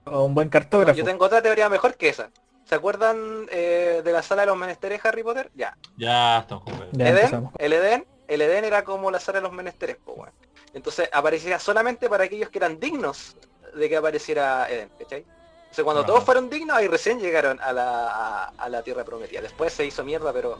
[0.05, 0.97] o un buen cartógrafo.
[0.97, 2.29] Yo tengo otra teoría mejor que esa.
[2.65, 3.17] ¿Se acuerdan
[3.51, 5.51] eh, de la sala de los menesteres Harry Potter?
[5.55, 5.75] Ya.
[5.97, 6.73] Ya, estamos con.
[6.93, 10.31] Ya Edén, el Edén, el Edén era como la sala de los menesteres, pues weón.
[10.73, 13.35] Entonces aparecía solamente para aquellos que eran dignos
[13.75, 15.25] de que apareciera Edén, ¿cachai?
[15.63, 16.07] Entonces cuando Ajá.
[16.07, 19.41] todos fueron dignos, ahí recién llegaron a la, a, a la tierra prometida.
[19.41, 20.57] Después se hizo mierda, pero...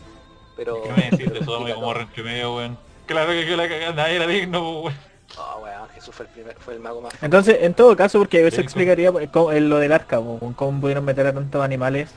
[0.56, 1.94] pero ¿Qué me decís de todo como
[2.24, 2.78] medio, weón?
[3.06, 4.98] Claro que, que la cagada nadie era digno, weón.
[5.38, 7.14] Oh, weón, Jesús fue el primer, fue el mago más...
[7.22, 10.82] Entonces, en todo caso, porque eso Sí, explicaría cómo- en lo del arca, po, cómo
[10.82, 12.10] pudieron meter a tantos animales.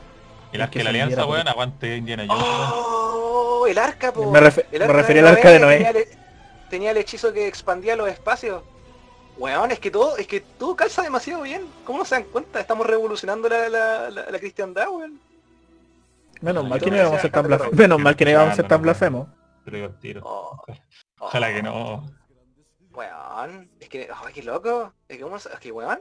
[0.53, 2.45] El Es arca que de la alianza, weón, aguante Indiana Jones.
[2.45, 3.24] weón.
[3.65, 3.67] ¡Oh!
[3.67, 4.31] El arca, po.
[4.31, 5.77] Me, refe- El me arca refería al arca de Noé.
[5.79, 6.07] Tenía el,
[6.71, 8.63] tenía el hechizo que expandía los espacios.
[9.37, 11.67] Weón, es que todo, es que todo calza demasiado bien.
[11.85, 12.61] ¿Cómo no se dan cuenta?
[12.61, 15.21] Estamos revolucionando la, la, la, la cristiandad, weón.
[16.41, 17.75] Menos mal que no íbamos a ser tan blasfemos.
[17.75, 19.29] Menos mal que no íbamos a ser tan blasfemos.
[20.23, 20.75] Oh, oh,
[21.21, 22.07] Ojalá que no.
[22.93, 24.93] Weón, es que, ay, qué loco.
[25.09, 26.01] Es que, ¿cómo se- es que, weón.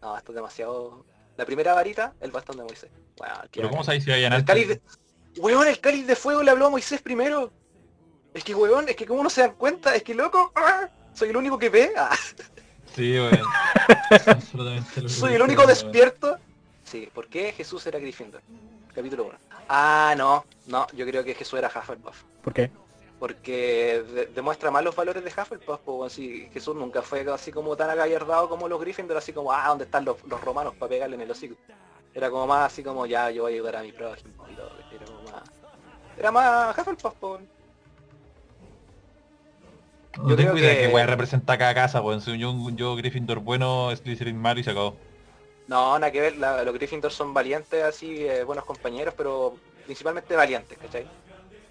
[0.00, 1.04] No, esto es demasiado...
[1.36, 2.90] La primera varita, el bastón de Moisés.
[3.18, 4.32] Weón, Pero ¿cómo sabéis si vayan
[5.36, 7.50] Weón, el cáliz de fuego le habló a Moisés primero.
[8.34, 10.52] Es que, weón, es que como no se dan cuenta, es que loco.
[10.54, 10.88] ¡ah!
[11.14, 11.92] Soy el único que ve.
[11.96, 12.16] ah,
[12.94, 13.40] Sí, weón.
[14.26, 16.38] Absolutamente Soy el único despierto.
[16.84, 18.42] Sí, ¿por qué Jesús era Gryffindor?
[18.94, 19.38] Capítulo 1.
[19.68, 22.22] Ah, no, no, yo creo que Jesús era Hufflepuff.
[22.42, 22.70] ¿Por qué?
[23.20, 27.76] Porque de- demuestra más los valores de Hufflepuff, pues si Jesús nunca fue así como
[27.76, 31.14] tan agallardado como los Gryffindor, así como, ah, ¿dónde están los, los romanos para pegarle
[31.16, 31.54] en el hocico?
[32.12, 34.72] Era como más así como, ya, yo voy a ayudar a mi prójimo y todo.
[36.20, 37.40] Era más Hufflepuff, pues.
[40.18, 42.20] No Yo tengo idea que- que weón representa cada casa, weón.
[42.20, 44.96] Soy yo, yo Gryffindor bueno, Slytherin malo y se acabó.
[45.66, 49.54] No, nada que ver, la- los Gryffindor son valientes, así, eh, buenos compañeros, pero
[49.86, 51.06] principalmente valientes, ¿cachai?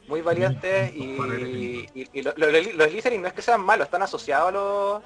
[0.08, 4.02] Muy valientes y, y- y lo- lo- los Slytherin no es que sean malos, están
[4.02, 5.02] asociados a los,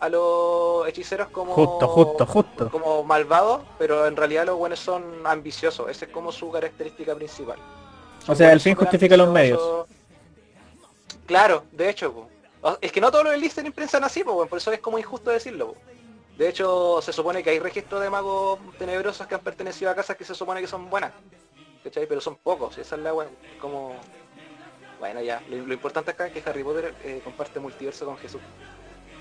[0.00, 1.54] a los hechiceros como...
[1.54, 2.68] Justo, justo, justo.
[2.70, 7.58] Como malvados, pero en realidad los buenos son ambiciosos, esa es como su característica principal.
[8.26, 9.86] O sea, el fin justifica los ambiciosos.
[11.26, 12.28] Claro, de hecho, po.
[12.80, 15.72] Es que no todos los Slytherin piensan así, po, por eso es como injusto decirlo.
[15.72, 15.76] po.
[16.38, 20.16] De hecho, se supone que hay registros de magos tenebrosos que han pertenecido a casas
[20.16, 21.12] que se supone que son buenas.
[21.84, 22.06] ¿Cachai?
[22.06, 23.28] Pero son pocos, esa es la wea.
[23.60, 23.96] Como...
[25.00, 25.42] Bueno, ya.
[25.50, 28.40] Lo, lo importante acá es que Harry Potter eh, comparte multiverso con Jesús.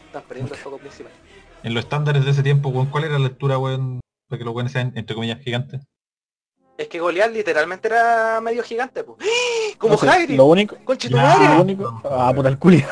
[0.05, 1.11] Están perdiendo el foco principal.
[1.63, 3.99] En los estándares de ese tiempo, weón, ¿cuál era la altura, weón?
[4.27, 5.81] Para que los weones sean, entre comillas, gigantes.
[6.78, 9.19] Es que Goliath literalmente era medio gigante, pues.
[9.78, 10.36] Como No sé, Hagrid.
[10.36, 11.55] Lo único, Conchetumare.
[11.55, 12.01] lo único.
[12.05, 12.89] Ah, puta el culia.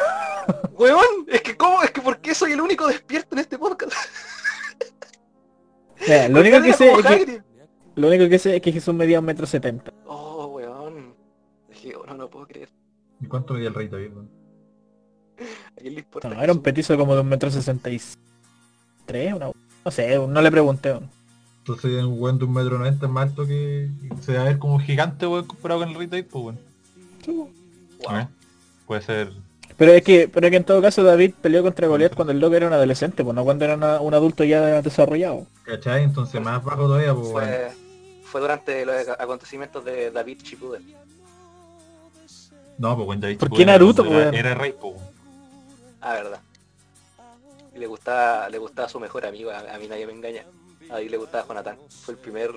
[0.73, 3.91] Weón, es que cómo, es que por qué soy el único despierto en este podcast.
[6.29, 7.41] Lo único que sé es que,
[7.95, 9.91] lo único que sé es que Jesús medía un metro setenta.
[10.05, 11.13] Oh, weón.
[11.69, 12.69] Es que no, no puedo creer.
[13.21, 14.29] ¿Y cuánto medía el rey David, weón?
[15.39, 16.29] ¿A quién le importa?
[16.29, 18.01] No, era un petizo como de un metro sesenta y
[19.05, 19.51] tres, una...
[19.85, 20.91] No sé, no le pregunté.
[20.91, 21.09] weón.
[21.69, 23.89] Entonces un weón de un metro noventa es más alto que
[24.21, 26.59] se va a ver como un gigante, weón, comparado con el rey David, pues weón.
[28.07, 28.17] Wow.
[28.17, 28.27] ¿Eh?
[28.87, 29.33] Puede ser.
[29.77, 32.39] Pero es que, pero es que en todo caso David peleó contra Goliath cuando el
[32.39, 35.45] loco era un adolescente, pues no cuando era una- un adulto ya desarrollado.
[35.63, 36.03] ¿Cachai?
[36.03, 37.47] Entonces más bajo todavía, pues weón.
[37.47, 37.71] Fue,
[38.23, 40.83] fue durante los acontecimientos de David Shippuden.
[42.79, 44.33] No, pues weón, David ¿Por qué era- Naruto, era, weón?
[44.35, 45.07] era rey, pues weón.
[46.01, 46.39] Ah, verdad.
[47.75, 50.43] Y le gustaba, le gustaba a su mejor amigo, a, a mí nadie me engaña.
[50.89, 51.77] A David le gustaba Jonathan.
[52.03, 52.51] Fue el primer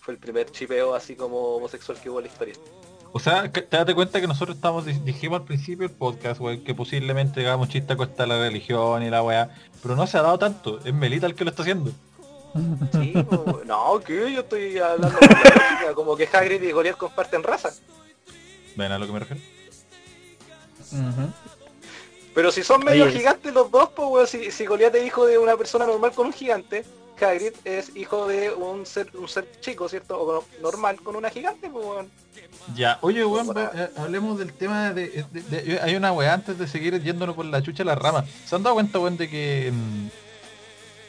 [0.00, 2.54] fue el primer chipeo así como homosexual que hubo en la historia.
[3.12, 6.40] O sea, que- te date cuenta que nosotros estamos, di- dijimos al principio del podcast,
[6.40, 10.18] weón, que posiblemente hagamos chiste a de la religión y la weá, pero no se
[10.18, 11.92] ha dado tanto, es Melita el que lo está haciendo.
[12.92, 13.12] Sí,
[13.64, 17.70] no, que yo estoy hablando con la como que Hagrid y Goliath comparten raza.
[18.76, 19.42] ¿Ven a lo que me refiero?
[22.34, 25.26] Pero si son medio Oye, gigantes los dos, pues weón, si, si Goliath es hijo
[25.26, 26.84] de una persona normal con un gigante,
[27.22, 30.20] que Hagrid es hijo de un ser, un ser chico, ¿cierto?
[30.20, 32.10] O normal con una gigante, pues weón.
[32.74, 35.24] Ya, oye, weón, eh, hablemos del tema de,
[35.82, 38.24] Hay una weá antes de seguir yéndonos por la chucha la rama.
[38.44, 39.72] ¿Se han dado cuenta, weón, de que...
[39.72, 40.08] Mm,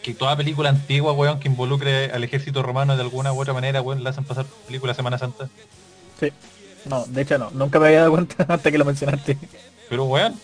[0.03, 3.81] que toda película antigua, weón, que involucre al ejército romano de alguna u otra manera,
[3.81, 5.49] weón, la hacen pasar película Semana Santa?
[6.19, 6.31] Sí.
[6.85, 9.37] No, de hecho no, nunca me había dado cuenta hasta que lo mencionaste.
[9.89, 10.39] Pero weón,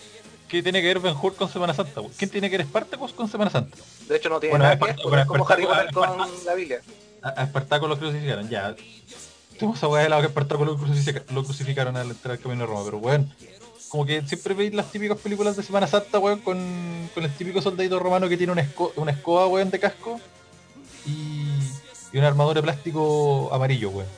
[0.50, 2.00] ¿qué tiene que ver Ben Hur con Semana Santa?
[2.18, 3.76] ¿Quién tiene que ver Spartacus con Semana Santa?
[4.08, 6.80] De hecho no tiene nada que ver, es como Harry Potter con la Biblia.
[7.22, 8.74] A, Espartaco lo crucificaron, ya.
[9.58, 12.66] Tengo esa weá de lado que Espartaco lo, lo crucificaron al entrar al camino de
[12.66, 13.32] Roma, pero weón,
[13.88, 17.62] como que siempre veis las típicas películas de Semana Santa, weón, con, con el típico
[17.62, 20.20] soldadito romano que tiene una, una escoba, weón, de casco
[21.06, 21.46] y,
[22.12, 24.08] y una armadura de plástico amarillo, weón.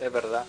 [0.00, 0.44] Es verdad.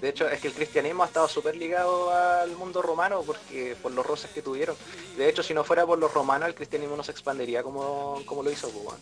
[0.00, 3.92] De hecho, es que el cristianismo ha estado súper ligado al mundo romano porque por
[3.92, 4.76] los roces que tuvieron.
[5.16, 8.42] De hecho, si no fuera por los romanos, el cristianismo no se expandería como, como
[8.42, 8.94] lo hizo Cuba.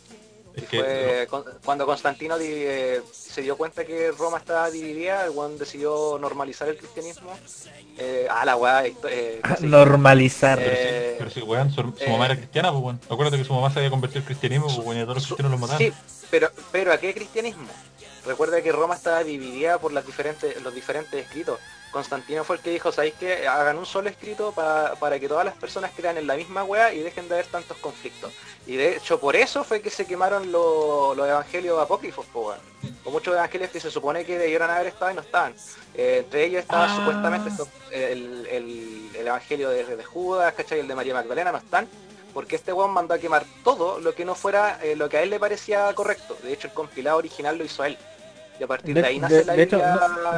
[0.71, 1.27] fue
[1.65, 6.77] cuando Constantino eh, se dio cuenta que Roma estaba dividida, el Juan decidió normalizar el
[6.77, 7.37] cristianismo.
[7.99, 8.87] Eh, ah, la weá.
[8.87, 10.61] Eh, normalizar.
[10.61, 12.99] pero si, weón, su, mamá era cristiana, pues.
[13.11, 15.51] Acuérdate que su mamá se había convertido al cristianismo, pues y a todos los cristianos
[15.51, 15.79] los mataron.
[15.81, 15.93] Sí,
[16.31, 17.69] pero, pero ¿a qué cristianismo?
[18.27, 21.61] Recuerda que Roma estaba dividida por las diferentes, los diferentes escritos.
[21.91, 25.55] Constantino fue el que dijo, ¿sabéis que hagan un solo escrito para, que todas las
[25.55, 28.33] personas crean en la misma wea y dejen de haber tantos conflictos?
[28.67, 33.71] Y de hecho por eso fue que se quemaron los evangelios apócrifos, o muchos evangelios
[33.71, 35.55] que se supone que debieron haber estado y no estaban.
[35.95, 36.97] Eh, entre ellos estaba ah.
[36.97, 37.51] supuestamente
[37.93, 40.81] el, evangelio de, de Judas, ¿cachai?
[40.81, 41.89] El de María Magdalena no están
[42.35, 45.23] porque este weón mandó a quemar todo lo que no fuera eh, lo que a
[45.23, 46.37] él le parecía correcto.
[46.43, 47.97] De hecho, el compilado original lo hizo él.
[48.59, 49.81] Y a partir de, ahí nace la de hecho,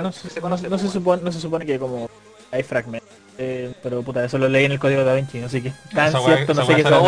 [0.03, 2.09] no, se, conoce, no, se supone, no se supone que como
[2.51, 3.09] hay fragmentos.
[3.39, 6.11] Eh, pero puta, eso lo leí en el código de Da Vinci, así que tan
[6.11, 7.03] cierto, no sé qué tan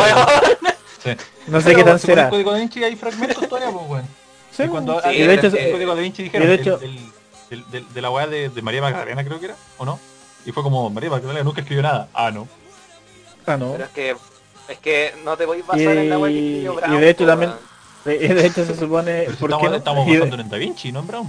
[1.46, 2.22] No sé qué tan será.
[2.22, 4.08] En el código de Da Vinci hay fragmentos todavía, pues bueno.
[4.50, 8.02] Sí, y cuando sí, de hecho, el código de Da Vinci dijeron de, hecho, de,
[8.02, 9.98] la weá de, de, María Magdalena creo que era, ¿o no?
[10.44, 12.08] Y fue como, María Magdalena nunca escribió nada.
[12.12, 12.46] Ah, no.
[13.46, 13.72] Ah, no.
[13.72, 14.16] Pero es que,
[14.68, 16.94] es que no te voy a pasar en la web que escribió Brown.
[16.94, 17.52] Y de hecho también...
[18.08, 19.26] De hecho se supone...
[19.38, 21.28] ¿por estamos, estamos basando en Da Vinci, no en Brown.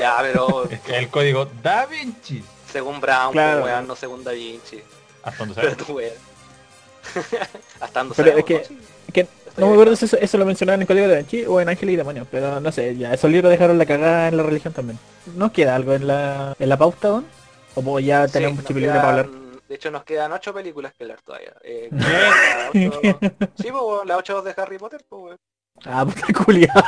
[0.00, 0.64] Ya, pero...
[0.70, 2.42] es que el código Da Vinci.
[2.70, 3.60] Según Brown, claro.
[3.60, 4.80] pues, weón, no según Da Vinci.
[5.22, 5.76] Hasta donde sabemos.
[5.78, 6.00] Pero tú,
[7.80, 10.78] Hasta donde pero es que, es que no me acuerdo si eso, eso lo mencionaban
[10.78, 13.12] en el Código de Da Vinci o en Ángel y Demonio, pero no sé, ya
[13.12, 14.98] esos libros dejaron la cagada en la religión también.
[15.34, 17.26] ¿No queda algo en la, en la pauta, don?
[17.74, 18.96] ¿O ya tenemos mucho quedan...
[18.96, 19.40] para hablar?
[19.68, 21.54] De hecho, nos quedan ocho películas que hablar todavía.
[21.62, 21.90] Eh,
[23.54, 25.38] Sí, pues, las ocho de Harry Potter, pues,
[25.84, 26.82] Ah, puta culiado.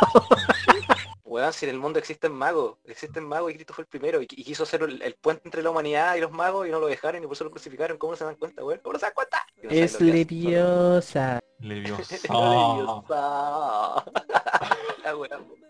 [1.25, 4.27] Weón, si en el mundo existen magos, existen magos y Cristo fue el primero y,
[4.27, 7.27] quiso ser el, puente entre la humanidad y los magos y no lo dejaron y
[7.27, 7.97] por eso lo crucificaron.
[7.97, 8.81] ¿Cómo se dan cuenta, weón?
[8.83, 9.47] ¿Cómo se dan cuenta?
[9.63, 11.41] es leviosa.
[11.61, 12.17] Leviosa.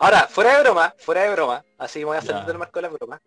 [0.00, 2.82] Ahora, fuera de broma, fuera de broma, así me voy a salir del marco de
[2.82, 3.20] la broma.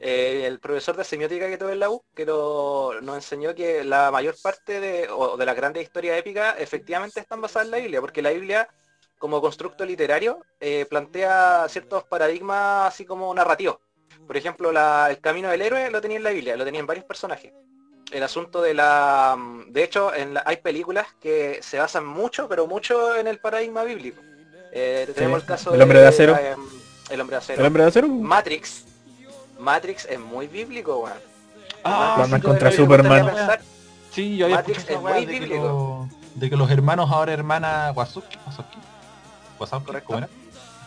[0.00, 4.10] Eh, el profesor de semiótica que tuve en la U, que nos enseñó que la
[4.10, 8.22] mayor parte de, de las grandes historias épicas efectivamente están basadas en la Biblia, porque
[8.22, 8.68] la Biblia,
[9.18, 13.78] como constructo literario, eh, plantea ciertos paradigmas así como narrativos.
[14.26, 17.06] Por ejemplo, el camino del héroe lo tenía en la Biblia, lo tenía en varios
[17.06, 17.52] personajes.
[18.12, 19.36] El asunto de la...
[19.68, 20.12] De hecho,
[20.44, 24.22] hay películas que se basan mucho, pero mucho en el paradigma bíblico.
[24.72, 26.38] Eh, tenemos el caso el hombre de acero.
[27.10, 27.60] el hombre de acero.
[27.60, 28.08] El hombre de acero.
[28.08, 28.84] Matrix,
[29.58, 31.18] Matrix es muy bíblico, weón.
[31.84, 33.30] Ah, contra Superman.
[34.10, 36.08] sí, yo había Matrix es muy de bíblico.
[36.10, 38.78] Que de que los hermanos ahora hermanas Wazowski, Wazowski,
[39.58, 40.28] Wazowski ¿cómo era?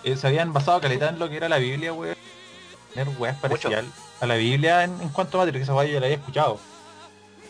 [0.04, 2.16] Eh, se habían basado calidad en lo que era la Biblia, weón.
[2.94, 3.86] Tener weas parecidas
[4.20, 6.60] a la Biblia en, cuanto a Matrix, esa yo la había escuchado.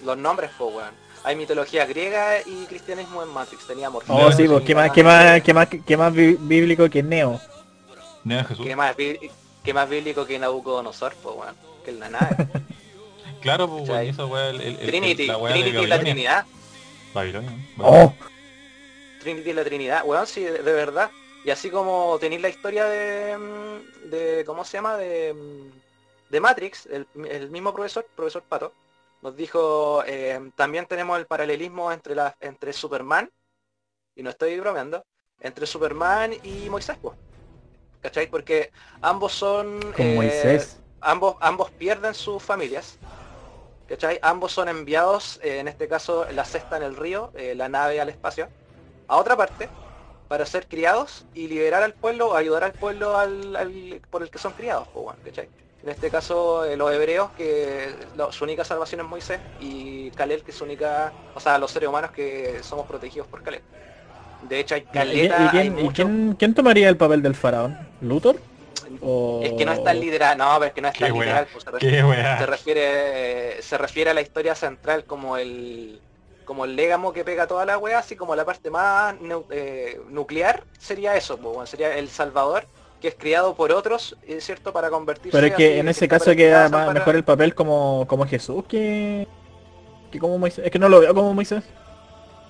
[0.04, 1.02] Los nombres, pues, weón.
[1.24, 4.04] Hay mitología griega y cristianismo en Matrix, teníamos.
[4.08, 7.40] Oh, sí, pues, ¿qué más, qué más, qué más, qué más bíblico que Neo?
[8.24, 8.66] Neo Jesús.
[8.66, 8.96] ¿Qué más,
[9.64, 11.56] Qué más bíblico que Nabucodonosor, pues, weón.
[11.84, 12.36] Que el nave.
[13.42, 14.56] claro, pues, weón, eso, weón.
[14.56, 16.46] El, el, Trinity, la Trinity y la Trinidad.
[17.14, 17.52] Babilonia.
[17.80, 18.14] Oh.
[19.20, 21.12] Trinity y la Trinidad, weón, sí, de, verdad.
[21.44, 24.98] Y así como tenéis la historia de, mm, de ¿cómo se llama?
[24.98, 28.74] De, mm, de Matrix, el, el mismo profesor, profesor Pato,
[29.22, 33.30] nos dijo, eh, también tenemos el paralelismo entre, la, entre Superman,
[34.16, 35.06] y no estoy bromeando,
[35.40, 37.16] entre Superman y Moisés, pues.
[38.02, 38.28] ¿Cachai?
[38.28, 38.72] Porque
[39.02, 39.80] ambos son...
[39.98, 40.62] Eh,
[41.00, 43.00] ambos, ambos pierden sus familias,
[43.88, 44.20] ¿cachai?
[44.22, 48.02] Ambos son enviados, eh, en este caso la cesta en el río, eh, la nave
[48.02, 48.50] al espacio,
[49.08, 49.70] a otra parte,
[50.28, 54.54] para ser criados y liberar al pueblo, ayudar al pueblo al, por el que son
[54.54, 54.88] criados,
[55.24, 55.50] ¿cachai?
[55.84, 57.90] En este caso, los hebreos, que
[58.30, 61.90] su única salvación es Moisés, y Kalel, que es su única, o sea, los seres
[61.90, 63.64] humanos que somos protegidos por Kalel.
[64.48, 67.22] De hecho hay ¿Y, caleta, y hay quién, y mucho- quién- quién tomaría el papel
[67.22, 67.78] del faraón?
[68.02, 68.38] ¿Luthor?
[69.02, 69.42] O...
[69.44, 71.64] Es que no es tan literal, no, pero es que no es tan literal, pues,
[71.64, 76.00] se, refiere, se refiere se refiere a la historia central como el
[76.44, 79.16] como el légamo que pega toda la wea, así como la parte más
[79.52, 82.66] eh, nuclear sería eso, pues, bueno, sería el Salvador,
[83.00, 86.08] que es criado por otros, es cierto, para convertirse Pero es que así, en ese
[86.10, 89.28] caso queda más- mejor el papel como, como Jesús que,
[90.12, 90.66] que como Moisés.
[90.66, 91.64] Es que no lo veo como Moisés.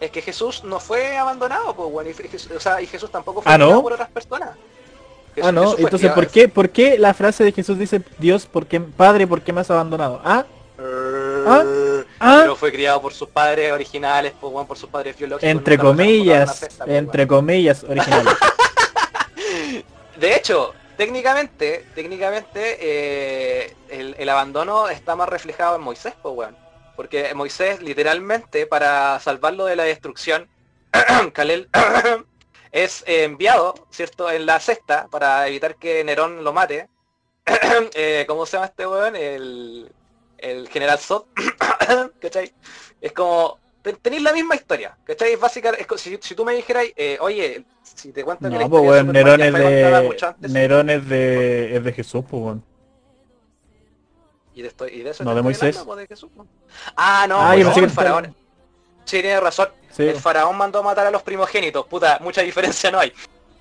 [0.01, 3.51] Es que Jesús no fue abandonado, pues bueno, y, o sea, y Jesús tampoco fue
[3.51, 3.65] ¿Ah, no?
[3.67, 4.49] criado por otras personas.
[5.35, 5.61] Jesús- ah, no.
[5.71, 9.25] Jesús Entonces, ¿por qué, ¿por qué la frase de Jesús dice, Dios, ¿por qué, Padre,
[9.27, 10.19] ¿por qué me has abandonado?
[10.25, 10.43] Ah,
[11.47, 11.63] ¿Ah?
[12.19, 15.49] ah, Pero fue criado por sus padres originales, pues bueno, por sus padres biológicos.
[15.49, 18.25] entre comillas, cesta, pues, entre comillas, original.
[18.25, 18.37] weón.
[20.19, 26.55] De hecho, técnicamente, técnicamente, eh, el, el abandono está más reflejado en Moisés, pues weón.
[27.01, 30.47] Porque Moisés, literalmente, para salvarlo de la destrucción,
[31.33, 31.67] Kalel
[32.71, 36.89] es eh, enviado, ¿cierto?, en la cesta para evitar que Nerón lo mate.
[37.95, 39.15] Eh, ¿Cómo se llama este weón?
[39.15, 39.91] El,
[40.37, 41.23] el general Zod.
[42.19, 42.53] ¿Cachai?
[43.01, 43.57] Es como...
[43.81, 45.33] ten- Tenéis la misma historia, ¿cachai?
[45.33, 48.61] Es básica, es si, si tú me dijeras, eh, oye, si te cuento que la
[48.65, 49.53] No, pues historia Superman Nerón es
[50.39, 50.49] de.
[50.49, 51.75] Nerón es de.
[51.77, 52.57] es de Jesús, pues.
[54.53, 55.63] Y de, esto- y de eso no, de Moisés.
[55.77, 56.47] hablando, pues, de Jesús, pues.
[56.95, 58.35] Ah, no, Ah, pues yo no, pensé que el faraón.
[59.05, 59.69] Sí, tiene razón.
[59.89, 60.03] Sí.
[60.03, 61.85] El faraón mandó a matar a los primogénitos.
[61.87, 63.11] Puta, mucha diferencia no hay.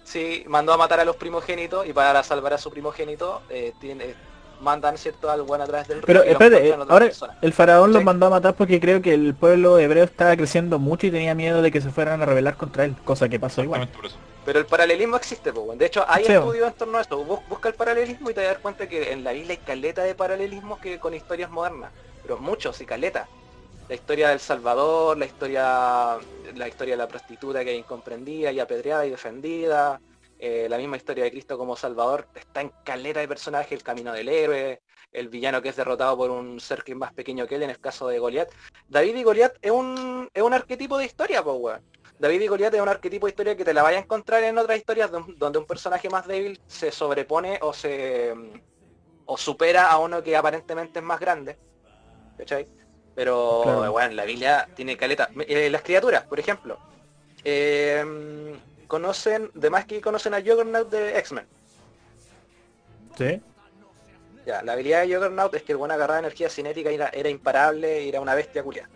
[0.04, 4.14] Sí, mandó a matar a los primogénitos y para salvar a su primogénito eh, tiene,
[4.60, 6.06] mandan cierto al buen atrás del río.
[6.06, 7.36] Pero espérate, ahora personas.
[7.40, 11.06] el faraón los mandó a matar porque creo que el pueblo hebreo estaba creciendo mucho
[11.06, 13.82] y tenía miedo de que se fueran a rebelar contra él, cosa que pasó igual.
[13.82, 14.29] Exactamente por eso.
[14.50, 15.78] Pero el paralelismo existe, pues.
[15.78, 17.24] De hecho, hay Sí, estudios en torno a esto.
[17.24, 20.16] Bus- Busca el paralelismo y te das cuenta que en la Biblia hay caleta de
[20.16, 21.92] paralelismos que con historias modernas.
[22.20, 23.30] Pero muchos y caleta.
[23.88, 26.18] La historia del Salvador, la historia
[26.54, 30.00] la historia de la prostituta que es incomprendida y apedreada y defendida.
[30.38, 34.12] eh, la misma historia de Cristo como Salvador está en caleta de personajes, el camino
[34.12, 34.82] del héroe,
[35.12, 37.70] el villano que es derrotado por un ser que es más pequeño que él, en
[37.70, 38.50] el caso de Goliat.
[38.88, 41.80] David y Goliat es un, es un arquetipo de historia, weón.
[42.20, 44.58] David y Goliat es un arquetipo de historia que te la vaya a encontrar en
[44.58, 48.34] otras historias don- donde un personaje más débil se sobrepone o se
[49.24, 51.56] o supera a uno que aparentemente es más grande.
[52.36, 52.68] ¿Cachai?
[53.14, 53.92] Pero Claro.
[53.92, 55.30] bueno, la Biblia tiene caleta.
[55.48, 56.78] Eh, las criaturas, por ejemplo.
[57.42, 58.04] eh,
[58.86, 61.46] conocen, de más que conocen a Juggernaut de X-Men.
[63.16, 63.40] Sí.
[64.44, 68.02] Ya, la habilidad de Juggernaut es que el buen agarraba energía cinética era, era imparable
[68.02, 68.90] y era una bestia culia.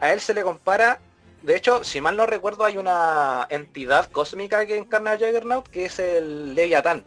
[0.00, 0.98] A él se le compara,
[1.46, 5.84] de hecho, si mal no recuerdo, hay una entidad cósmica que encarna a Juggernaut que
[5.84, 7.04] es el Leviatán.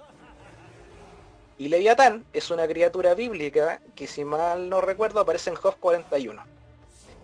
[1.58, 6.42] Y Leviatán es una criatura bíblica que si mal no recuerdo aparece en Job 41.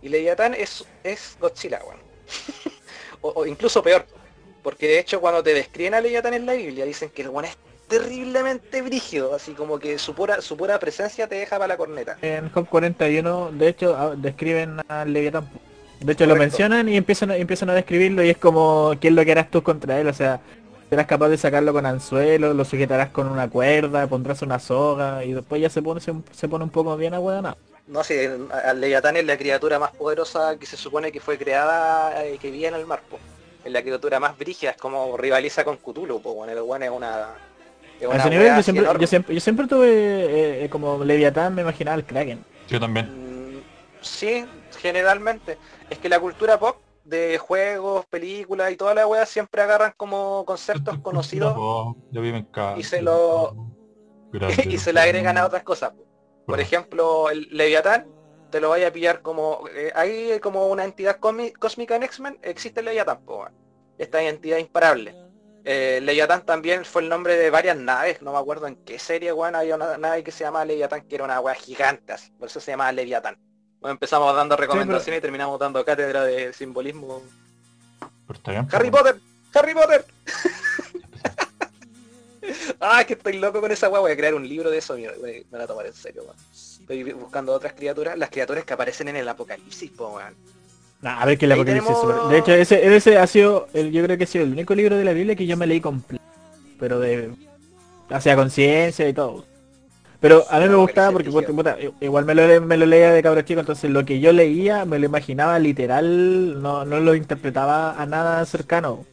[0.01, 1.99] Y Leviatán es, es Godzilla, weón.
[3.21, 4.05] o, incluso peor.
[4.61, 7.45] Porque de hecho cuando te describen a Leviatán en la Biblia dicen que el weón
[7.45, 7.55] es
[7.87, 12.17] terriblemente brígido, así como que su pura, su pura presencia te deja para la corneta.
[12.21, 15.49] En Hop 41, de hecho, describen al Leviatán.
[15.99, 19.13] De hecho, lo mencionan y empiezan a, empiezan a describirlo y es como, ¿qué es
[19.13, 20.07] lo que harás tú contra él?
[20.07, 20.39] O sea,
[20.89, 25.33] serás capaz de sacarlo con anzuelo, lo sujetarás con una cuerda, pondrás una soga y
[25.33, 27.57] después ya se pone, se, se pone un poco bien ahueonado.
[27.87, 32.27] No sé, al Leviatán es la criatura más poderosa que se supone que fue creada
[32.27, 33.19] y que vivía en el mar, po.
[33.63, 36.89] Es la criatura más brígida, es como rivaliza con Cthulhu, po, bueno, el weón es
[36.89, 37.29] una...
[37.99, 41.61] Es A ese nivel siempre, yo siempre, yo siempre tuve eh, eh, como Leviatán, me
[41.61, 42.43] imaginaba el Kraken.
[42.67, 43.05] Yo también.
[43.05, 43.35] Mm,
[44.05, 44.45] Sí,
[44.77, 45.57] generalmente.
[45.89, 50.43] Es que la cultura pop de juegos, películas y toda la wea siempre agarran como
[50.45, 51.53] conceptos conocidos
[52.77, 53.53] y se lo-
[54.31, 55.91] Grande, y se le agregan a otras cosas.
[55.91, 55.97] po.
[55.97, 56.05] Por
[56.47, 58.07] Bueno, ejemplo, el Leviatán
[58.51, 59.63] te lo vaya a pillar como...
[59.73, 63.47] eh, hay como una entidad cósmi- cósmica en X-Men, existe el Leviatán, po,
[63.97, 65.15] esta entidad imparable.
[65.63, 69.33] Eh, Leviatán también fue el nombre de varias naves, no me acuerdo en qué serie,
[69.33, 72.47] weón, había una nave que se llamaba Leviatán, que era una weá gigante, así, por
[72.49, 73.37] eso se llamaba Leviatán.
[73.85, 77.21] Bueno, empezamos dando recomendaciones y terminamos dando cátedra de simbolismo.
[77.99, 79.15] pero está bien, ¡Harry Potter!
[79.53, 80.05] ¡Harry Potter!
[82.79, 84.95] ah, es que estoy loco con esa weá, voy a crear un libro de eso,
[84.95, 86.35] mira, me, la voy a tomar en serio, weón.
[86.51, 90.33] Estoy buscando otras criaturas, las criaturas que aparecen en el apocalipsis, po, weón.
[91.03, 93.67] Nah, a ver que el Ahí apocalipsis tenemos- súper- De hecho, ese, ese ha sido,
[93.75, 95.67] el, yo creo que ha sido el único libro de la Biblia que yo me
[95.67, 96.23] leí completo.
[96.79, 97.29] Pero de...
[98.09, 99.45] Hacia conciencia y todo.
[100.25, 103.11] Pero a mí Sí, me gustaba porque puta, igual me lo, le- me lo leía
[103.11, 107.13] de cabro chico, entonces lo que yo leía me lo imaginaba literal, no, no lo
[107.13, 109.05] interpretaba a nada cercano.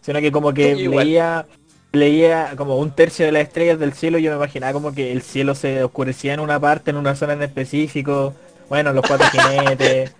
[0.00, 1.06] Sino que como que Igual.
[1.06, 1.46] leía
[1.92, 5.12] leía como un tercio de las estrellas del cielo y yo me imaginaba como que
[5.12, 8.34] el cielo se oscurecía en una parte, en una zona en específico.
[8.68, 10.12] Bueno, los cuatro jinetes.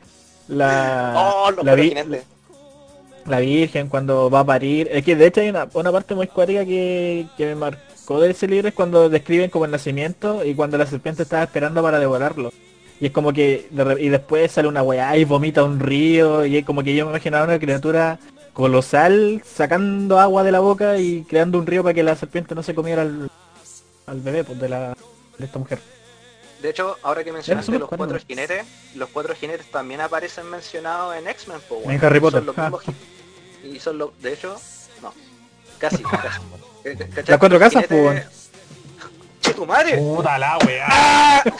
[0.46, 2.22] La, ¡Oh, los la, vi- jinetes!
[3.26, 4.88] La Virgen cuando va a parir.
[4.92, 7.80] Es que de hecho hay una, una parte muy cuática que, que me marcó
[8.14, 11.82] de ese libro es cuando describen como el nacimiento y cuando la serpiente estaba esperando
[11.82, 12.52] para devorarlo.
[13.00, 13.68] Y es como que
[14.00, 17.10] y después sale una weá y vomita un río y es como que yo me
[17.10, 18.18] imaginaba una criatura
[18.54, 22.62] colosal sacando agua de la boca y creando un río para que la serpiente no
[22.62, 23.30] se comiera al,
[24.06, 24.96] al bebé pues, de la
[25.38, 25.78] de esta mujer.
[26.62, 28.06] De hecho, ahora que mencionaste los cuatro.
[28.08, 31.90] cuatro jinetes, los cuatro jinetes también aparecen mencionados en X-Men, weón.
[31.90, 32.44] En Harry son Potter.
[32.44, 32.62] los Ah.
[32.70, 32.82] mismos
[33.62, 34.56] y son los, de hecho,
[35.02, 35.12] no,
[35.78, 36.40] casi, casi.
[36.84, 36.96] Eh.
[37.26, 38.22] Las cuatro casas, weón.
[39.40, 39.96] ¡Che, tu madre!
[39.98, 41.42] Puta la weá.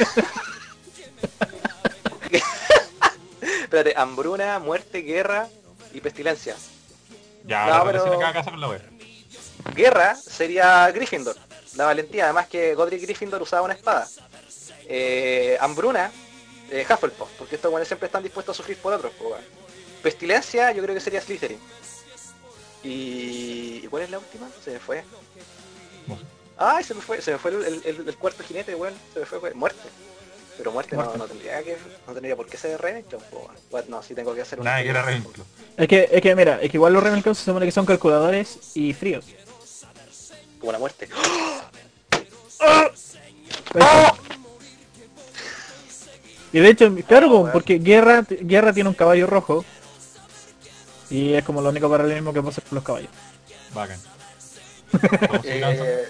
[3.63, 5.49] Espérate, hambruna, muerte, guerra
[5.93, 6.57] y pestilencia.
[7.45, 8.81] Ya, No, pero- cada casa con la weá.
[9.75, 11.37] Guerra sería Gryffindor,
[11.75, 14.07] la valentía, además que Godric Gryffindor usaba una espada.
[14.89, 16.13] Eh, hambruna,
[16.71, 19.13] eh, Hufflepuff, porque estos buenos siempre están dispuestos a sufrir por otros.
[19.21, 19.41] weón.
[20.03, 21.59] Pestilencia, yo creo que sería Slytherin.
[22.87, 23.81] Y...
[23.85, 24.49] ¿y cuál es la última?
[24.65, 25.03] Se me fue.
[26.07, 26.19] No.
[26.59, 28.95] Ay, se me fue, se me fue el, el- el- el cuarto jinete, weón.
[29.13, 29.89] Se me fue, fue- muerte.
[30.57, 31.19] Pero muerte, no- Muerte.
[31.19, 31.77] No, tendría que,
[32.07, 33.05] no tendría por qué ser weón.
[33.71, 34.71] Bueno, no, sí tengo que hacer una.
[34.71, 35.47] Nada que era Ravenclaw.
[35.77, 38.59] Es que, es que mira, es que igual los Ravenclaw se supone que son calculadores
[38.75, 39.25] y fríos.
[40.59, 41.09] Como la muerte.
[46.53, 47.53] Y de hecho, claro, Oh, weón.
[47.53, 49.65] porque Guerra, Guerra tiene un caballo rojo.
[51.11, 53.11] Y es como lo único paralelismo que puedo hacer con los caballos.
[53.75, 53.99] Bacán.
[55.45, 56.05] Eh,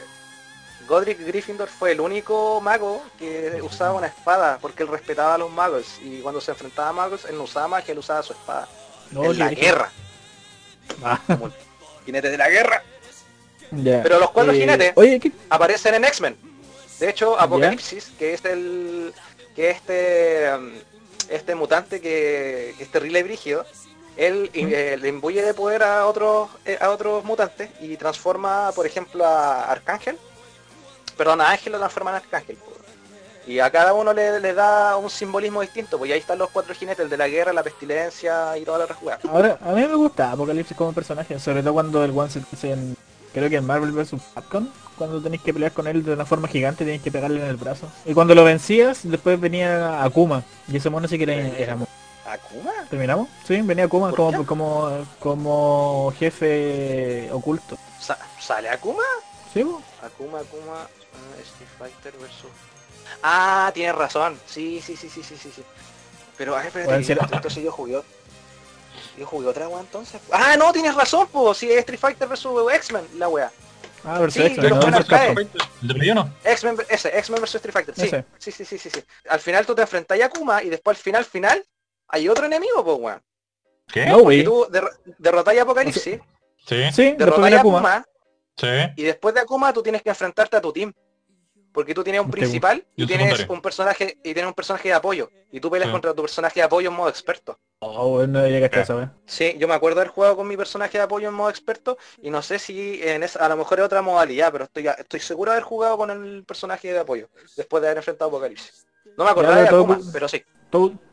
[0.87, 5.51] Godric Gryffindor fue el único mago que usaba una espada porque él respetaba a los
[5.51, 8.69] magos y cuando se enfrentaba a magos él no usaba magia, él usaba su espada.
[9.11, 9.91] No, en la guerra,
[11.03, 11.53] Ah, como el
[12.05, 12.83] jinete de la guerra.
[13.71, 15.33] Pero los cuatro Eh, jinetes- Oye, ¿qué?
[15.51, 16.37] Aparecen en X-Men.
[17.01, 19.13] De hecho, Apocalipsis, que es el
[19.57, 20.71] que este um,
[21.29, 23.67] este mutante que, que es terrible y brígido,
[24.17, 28.87] él eh, le imbuye de poder a otros eh, a otros mutantes y transforma, por
[28.87, 30.19] ejemplo, a Arcángel.
[31.17, 32.59] Perdón, a Ángel lo transforma en Arcángel.
[33.47, 36.51] Y a cada uno le, le da un simbolismo distinto, pues y ahí están los
[36.51, 39.21] cuatro jinetes, el de la guerra, la pestilencia y toda la otra jugada.
[39.29, 42.97] Ahora, a mí me gusta Apocalipsis como personaje, sobre todo cuando el One se en,
[43.33, 44.17] creo que en Marvel vs.
[44.35, 47.47] Capcom, cuando tenéis que pelear con él de una forma gigante tenéis que pegarle en
[47.47, 47.87] el brazo.
[48.05, 51.77] Y cuando lo vencías, después venía Akuma, y ese mono sí que era, era
[52.27, 52.73] ¿Akuma?
[52.91, 53.29] ¿Terminamos?
[53.47, 57.79] Sí, venía Akuma ¿Por como, como, como jefe oculto.
[58.01, 59.03] Sa- ¿Sale Akuma?
[59.53, 59.63] ¿Sí?
[59.65, 59.81] po?
[60.03, 62.51] Akuma, Akuma, ah, Street Fighter versus...
[63.23, 64.39] Ah, tienes razón.
[64.47, 65.53] Sí, sí, sí, sí, sí, sí.
[65.55, 65.63] sí.
[66.37, 68.03] Pero, ay, espérate, Bueno, si entonces yo jugué...
[69.17, 70.21] Yo jugué otra wea entonces.
[70.33, 71.59] Ah, no, tienes razón, pues.
[71.59, 73.51] Sí, es Street Fighter versus X-Men, la wea.
[74.05, 74.87] Ah, versus Sí, X-Men, yo lo no.
[74.89, 75.49] ¿El de Play?
[76.45, 77.95] X-Men, ese, X-Men versus Street Fighter.
[77.95, 78.25] Sí, Ese.
[78.39, 79.03] sí, sí, sí, sí, sí.
[79.29, 81.65] Al final tú te enfrentas a Akuma y después al final, final,
[82.09, 83.23] hay otro enemigo, pues, weón.
[83.93, 84.07] ¿Qué?
[84.07, 84.45] No, Y güey.
[84.45, 84.85] tú der
[85.19, 86.21] derrotáis a Apocalipsis,
[86.67, 87.79] Sí, Sí, derrotáis a Akuma.
[87.79, 88.07] Akuma,
[88.57, 88.67] sí.
[88.97, 90.93] y después de Akuma tú tienes que enfrentarte a tu team.
[91.73, 93.53] Porque tú tienes un principal y tienes secundario.
[93.55, 95.29] un personaje y tienes un personaje de apoyo.
[95.53, 95.93] Y tú peleas Sí.
[95.93, 97.59] contra tu personaje de apoyo en modo experto.
[97.81, 98.83] Oh, bueno, no debería que Ya.
[98.83, 99.15] esa.
[99.27, 102.31] Sí, yo me acuerdo haber jugado con mi personaje de apoyo en modo experto y
[102.31, 105.51] no sé si en esa, a lo mejor es otra modalidad, pero estoy, estoy seguro
[105.53, 107.29] de haber jugado con el personaje de apoyo
[107.59, 108.87] después de haber enfrentado a Apocalipsis.
[109.19, 110.43] No me acordaba de Akuma, pero sí.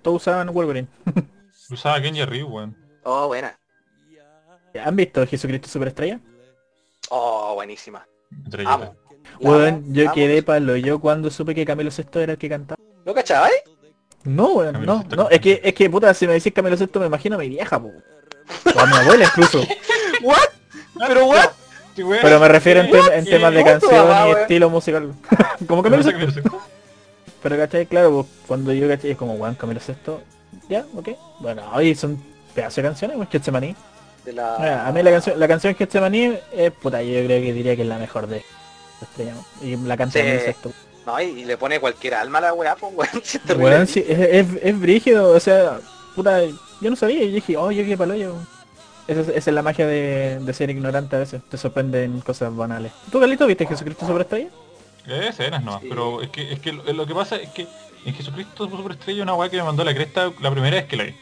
[0.02, 0.88] Todos usaban Wolverine.
[1.70, 2.76] Usaba Kenji Ryu, weón.
[3.04, 3.58] Oh, buena.
[4.84, 6.20] ¿Han visto Jesucristo Superestrella?
[7.10, 8.06] Oh, buenísima.
[8.32, 8.96] Entre Amo.
[9.40, 10.14] Weón, yo amo.
[10.14, 12.82] quedé palo yo cuando supe que Camilo Sesto era el que cantaba.
[13.06, 13.62] ¿Lo cachabais?
[14.24, 16.78] No, weón, Camilo no, Sesto no, es que, es que puta, si me decís Camilo
[16.78, 17.92] Sesto me imagino a mi vieja, po.
[18.76, 19.62] O a mi abuela incluso.
[20.22, 20.50] ¿What?
[21.08, 21.50] ¿Pero what?
[21.96, 22.90] Pero me refiero en,
[23.26, 25.14] temas de ¿Cómo canción y estilo musical.
[25.68, 26.62] Como No Camilo Sesto.
[27.44, 30.22] Pero cachai, claro, pues, cuando yo cachai es como, weón, Camilo Sesto.
[30.70, 31.10] Ya, ok.
[31.40, 32.24] Bueno, oye, son
[32.56, 33.76] pedazos de canciones, weón, Getsemaní.
[34.26, 34.56] De la...
[34.60, 37.82] Mira, a mí la canción, la canción Getsemaní es puta, yo creo que diría que
[37.82, 38.44] es la mejor de
[39.02, 39.34] Estrella.
[39.62, 40.20] Y la canta Sí.
[40.20, 40.72] Camilo Sesto.
[41.06, 43.22] No, y, y le pone cualquier alma a la weá, pues weón.
[43.24, 43.58] si es.
[43.58, 45.80] Weón, sí, es, es, es brígido, o sea,
[46.16, 48.36] puta, yo no sabía, y dije, oh, yo qué palo yo.
[49.06, 52.56] Esa es, esa es la magia de, de ser ignorante a veces, te sorprenden cosas
[52.56, 52.94] banales.
[53.12, 54.48] ¿Tú, Galito, viste Jesucristo sobre estrella?
[55.08, 55.88] Eh, escenas no, Sí.
[55.90, 57.68] pero es que, es que lo, lo que pasa es que
[58.06, 61.04] en Jesucristo Superestrella una weá que me mandó la cresta la primera vez que la
[61.06, 61.16] vi.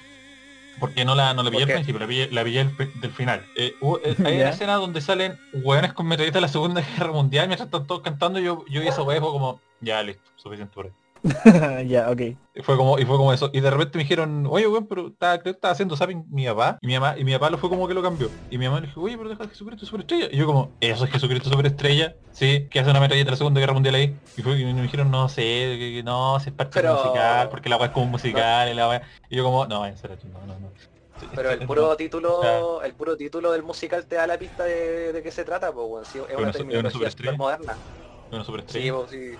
[0.79, 3.11] Porque no la, no la pillé ¿Por al principio, la pillé, la pillé pri- del
[3.11, 3.45] final.
[3.55, 7.11] Eh, hubo- eh, hay una escena donde salen weones con metralletas de la Segunda Guerra
[7.11, 10.85] Mundial mientras están todos cantando yo, yo vi esa weá como, ya listo, suficiente por
[10.87, 10.91] ahí.
[11.85, 12.21] ya, ok.
[12.53, 13.49] Y Fue como, y fue como eso.
[13.53, 16.45] Y de repente me dijeron, oye, weón, pero estaba, creo que estaba haciendo zapping mi
[16.47, 16.77] papá.
[16.81, 18.35] Y mi mamá, y mi papá lo fue como que lo cambió.
[18.49, 20.27] Y mi mamá le dijo, oye, pero deja Jesucristo Superestrella.
[20.31, 22.15] Y yo como, ¿eso es Jesucristo Superestrella?
[22.31, 24.19] Sí, que hace una metralleta de la Segunda Guerra Mundial ahí.
[24.35, 27.49] Y fue y me dijeron, no sé, que- que no, si es parte Pero- musical,
[27.49, 29.01] porque la weá es como un musical y la weá.
[29.29, 30.71] Y yo como, no, en serio, no, no, no.
[31.35, 35.21] Pero el puro título, el puro título del musical te da la pista de, de
[35.21, 37.31] qué se trata, pues bueno, sí, es una una terminología superestrella.
[37.33, 37.77] súper moderna.
[38.31, 39.35] Una Sí, pues, sí.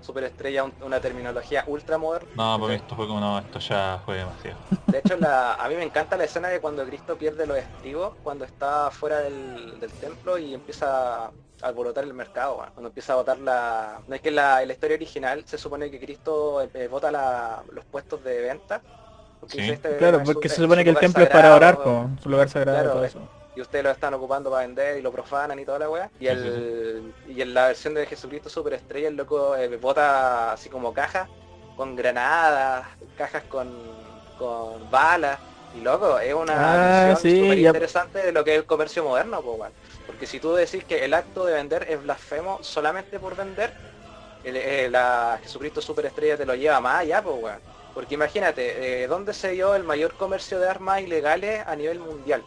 [0.00, 2.28] Superestrella, un- una terminología ultra moderna.
[2.34, 4.58] No, para mí esto fue como, no, esto ya fue demasiado.
[4.90, 8.16] De hecho, la, a mí me encanta la escena de cuando Cristo pierde los estribos,
[8.22, 11.32] cuando está fuera del, del templo y empieza a
[11.62, 14.02] alborotar el mercado, cuando empieza a botar la...
[14.06, 17.64] No es que la, en la historia original se supone que Cristo eh, bota la-
[17.70, 18.84] los puestos de venta.
[19.38, 19.72] porque Sí.
[19.72, 22.28] este Claro, es porque se supone su que el templo es para orar, po, su
[22.28, 23.08] lugar sagrado Claro, todo eh.
[23.08, 23.39] eso.
[23.54, 26.12] Y ustedes lo están ocupando para vender y lo profanan y toda la weá.
[26.18, 30.92] Y, el, y en la versión de Jesucristo Superestrella el loco eh, bota así como
[30.92, 31.28] cajas
[31.74, 35.40] con granadas, cajas con, con balas.
[35.72, 39.04] Y loco, es una Ah, sí, súper ya- interesante de lo que es el comercio
[39.04, 39.74] moderno, po, weón.
[40.04, 43.76] Porque si tú decís que el acto de vender es blasfemo solamente por vender,
[44.42, 47.64] el, eh, la Jesucristo Superestrella te lo lleva más allá, pues weón.
[47.92, 52.46] Porque imagínate, eh, ¿dónde se dio el mayor comercio de armas ilegales a nivel mundial?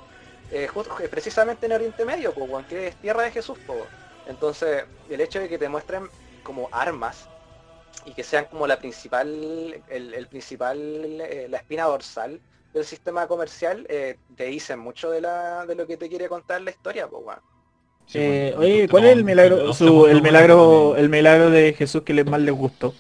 [0.52, 3.78] Eh, justo- eh, precisamente en Oriente Medio, pues, weón, que es tierra de Jesús, pues.
[3.80, 3.90] weón.
[4.26, 6.10] Entonces, el hecho de que te muestren
[6.44, 7.30] como armas
[8.06, 10.78] y que sean como la principal, el, el principal,
[11.22, 12.40] eh, la espina dorsal
[12.74, 16.62] del sistema comercial, eh, te dicen mucho de, la, de lo que te quiere contar
[16.62, 17.40] la historia, pues, weón.
[18.06, 22.04] Sí, Eh, oye, ¿cuál es el milagro, su, el milagro, de el milagro de Jesús
[22.04, 22.94] que le más les gustó?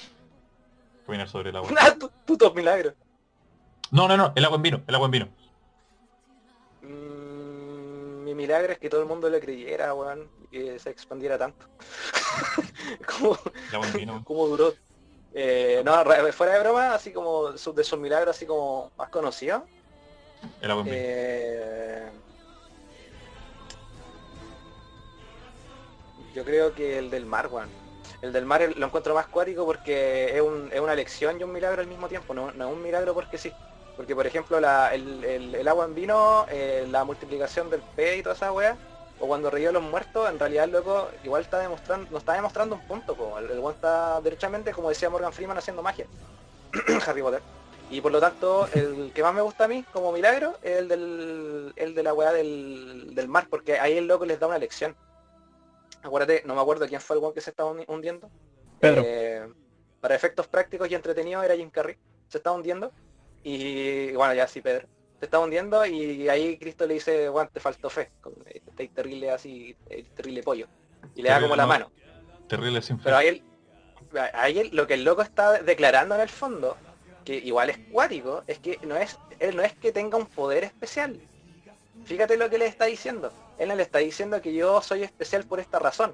[1.06, 1.70] caminar sobre el agua.
[1.80, 2.94] Ah, putos milagros.
[3.92, 5.28] No, no, no, el agua en vino, el agua en vino.
[8.34, 11.68] Mi milagro es que todo el mundo le creyera, weón, que se expandiera tanto.
[13.20, 13.38] como,
[14.24, 14.74] como duró.
[15.36, 19.62] Eh, no, fuera de broma, así como de sus milagros así como más conocidos.
[20.62, 22.10] El agua eh,
[26.34, 27.70] yo creo que el del mar, weón.
[28.22, 31.52] El del mar lo encuentro más cuático porque es, un- es una lección y un
[31.52, 33.54] milagro al mismo tiempo, no, no es un milagro porque sí.
[33.96, 38.20] Porque por ejemplo la- el, el- el agua en vino, eh, la multiplicación del pez
[38.20, 38.76] y toda esa wea,
[39.20, 42.76] o cuando reíó los muertos, en realidad el loco igual está demostrando, nos está demostrando
[42.76, 43.38] un punto, po.
[43.38, 46.08] el, el está derechamente, como decía Morgan Freeman, haciendo magia.
[47.08, 47.42] Harry Potter.
[47.92, 50.88] Y por lo tanto, el que más me gusta a mí como milagro es el
[50.88, 54.58] del el de la weá del, del mar, porque ahí el loco les da una
[54.58, 54.96] lección.
[56.02, 58.30] Acuérdate, no me acuerdo quién fue el weón que se estaba hundi- hundiendo.
[58.80, 59.04] Pedro.
[59.06, 59.48] Eh,
[60.02, 61.96] para efectos prácticos y entretenidos era Jim Carrey.
[62.28, 62.92] Se estaba hundiendo.
[63.44, 64.88] Y bueno, ya sí, Pedro.
[65.20, 68.12] Se estaba hundiendo y ahí Cristo le dice, Juan, te faltó fe.
[68.48, 69.76] eh, Estáis terrible así,
[70.16, 70.68] terrible pollo.
[71.16, 71.70] Y le da como la no.
[71.70, 71.92] mano.
[72.48, 73.04] Terrible sin fe.
[73.06, 73.44] Pero ahí, él,
[74.34, 76.78] ahí él- lo que el loco está declarando en el fondo,
[77.24, 80.66] que igual es cuático, es que no es, él no es que tenga un poder
[80.66, 81.20] especial.
[82.06, 83.32] Fíjate lo que le está diciendo.
[83.58, 86.14] Él no le está diciendo que yo soy especial por esta razón.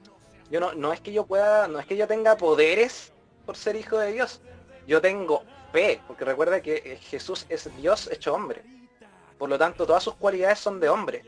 [0.52, 3.12] Yo no, no es que yo pueda, no es que yo tenga poderes
[3.46, 4.42] por ser hijo de Dios.
[4.88, 8.63] Yo tengo fe, porque recuerda que eh, Jesús es Dios hecho hombre.
[9.38, 11.24] Por lo tanto, todas sus cualidades son de hombre.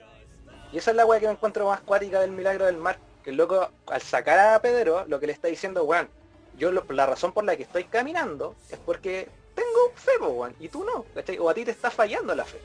[0.72, 2.98] Y esa es la weá que me encuentro más cuática del milagro del mar.
[3.24, 6.10] Que el loco, al sacar a Pedro, lo que le está diciendo, weón,
[6.58, 10.70] yo lo- la razón por la que estoy caminando es porque tengo fe, weón, y
[10.70, 11.38] tú no, ¿cachai?
[11.38, 12.60] O a ti te está fallando la fe.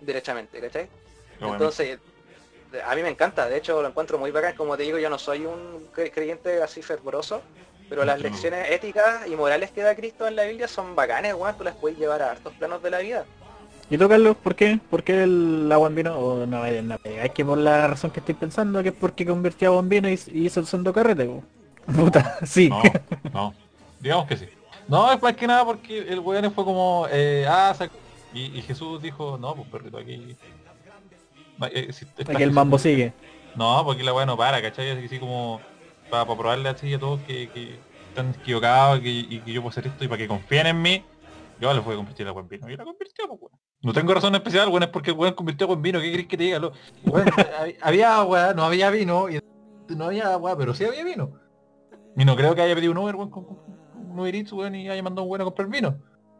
[0.00, 0.88] Derechamente, ¿cachai?
[1.52, 1.98] Entonces,
[2.84, 5.18] a mí me encanta, de hecho lo encuentro muy bacán, como te digo, yo no
[5.18, 7.42] soy un cre- creyente así fervoroso,
[7.88, 11.56] pero las lecciones éticas y morales que da Cristo en la Biblia son bacanes, weón,
[11.56, 13.24] tú las puedes llevar a hartos planos de la vida.
[13.90, 14.78] ¿Y tú, Carlos, por qué?
[14.90, 16.18] ¿Por qué el agua en vino?
[16.18, 19.24] O no, eh, no, es que por la razón que estoy pensando, que es porque
[19.24, 21.42] convirtió agua en vino y, y hizo el santo carrete, po.
[21.96, 22.68] Puta, sí.
[22.68, 22.82] No,
[23.32, 23.54] no.
[23.98, 24.46] Digamos que sí.
[24.86, 27.90] No, es más que nada porque el weón fue como, eh, ah, sac-
[28.34, 30.36] y, y Jesús dijo, no, pues perrito, aquí...
[31.72, 33.12] Eh, si- Aquí el mambo sigue.
[33.56, 34.90] No, porque la weá no para, ¿cachai?
[34.90, 35.60] Así, así como
[36.10, 37.78] para, probarle así a todos que, que
[38.08, 41.04] están equivocados y que yo puedo hacer esto y para que confíen en mí,
[41.60, 42.70] yo les voy a convertir la agua en vino.
[42.70, 43.60] Y la convirtió, pues, weón.
[43.82, 46.00] No tengo razón especial, weón, es porque weón convirtió agua en vino.
[46.00, 46.58] ¿Qué crees que te diga?
[46.58, 46.72] Lo-
[47.82, 49.40] había agua, no había vino, y
[49.96, 51.32] no había agua, pero sí había vino.
[52.16, 53.46] Y no creo que haya pedido un Uber, weón, con
[53.94, 55.98] un Uber Eats, weón, y haya mandado un weón a comprar vino.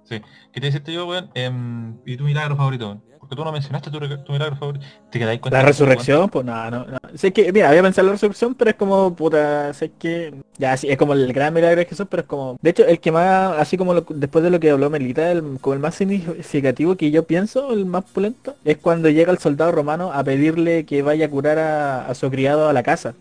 [0.09, 0.21] Sí.
[0.53, 1.31] ¿Qué te deciste yo, weón?
[1.35, 2.99] Em, ¿Y tu milagro favorito?
[3.19, 4.01] Porque tú no mencionaste tu,
[4.33, 4.87] milagro favorito.
[5.11, 6.99] ¿Te quedáis con La resurrección, pues no, no, no.
[7.15, 10.35] Sé que, mira, había pensado en la resurrección, pero es como, puta, sé que...
[10.57, 12.57] Ya, sí, es como el gran milagro de Jesús, pero es como...
[12.63, 15.59] De hecho, el que más, así como lo- después de lo que habló Melita, el,
[15.61, 19.73] como el más significativo que yo pienso, el más pulento, es cuando llega el soldado
[19.73, 23.15] romano a pedirle que vaya a curar a, a su criado a la casa.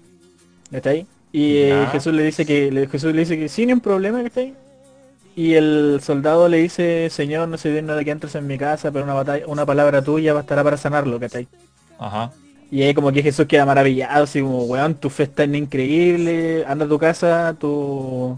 [0.71, 1.05] ¿Está ahí?
[1.33, 1.87] Y eh.
[1.91, 4.53] Jesús le dice que le- Jesús le dice que sin un problema, ¿está ahí?
[5.37, 8.91] Y el soldado le dice, señor, no se digno de que entres en mi casa,
[8.91, 11.47] pero una batalla, una palabra tuya bastará para sanarlo, ¿cachai?
[11.99, 12.31] Ajá.
[12.71, 16.85] Y ahí como que Jesús queda maravillado, así como, weón, tu fe está increíble, anda
[16.85, 18.37] a tu casa, tu,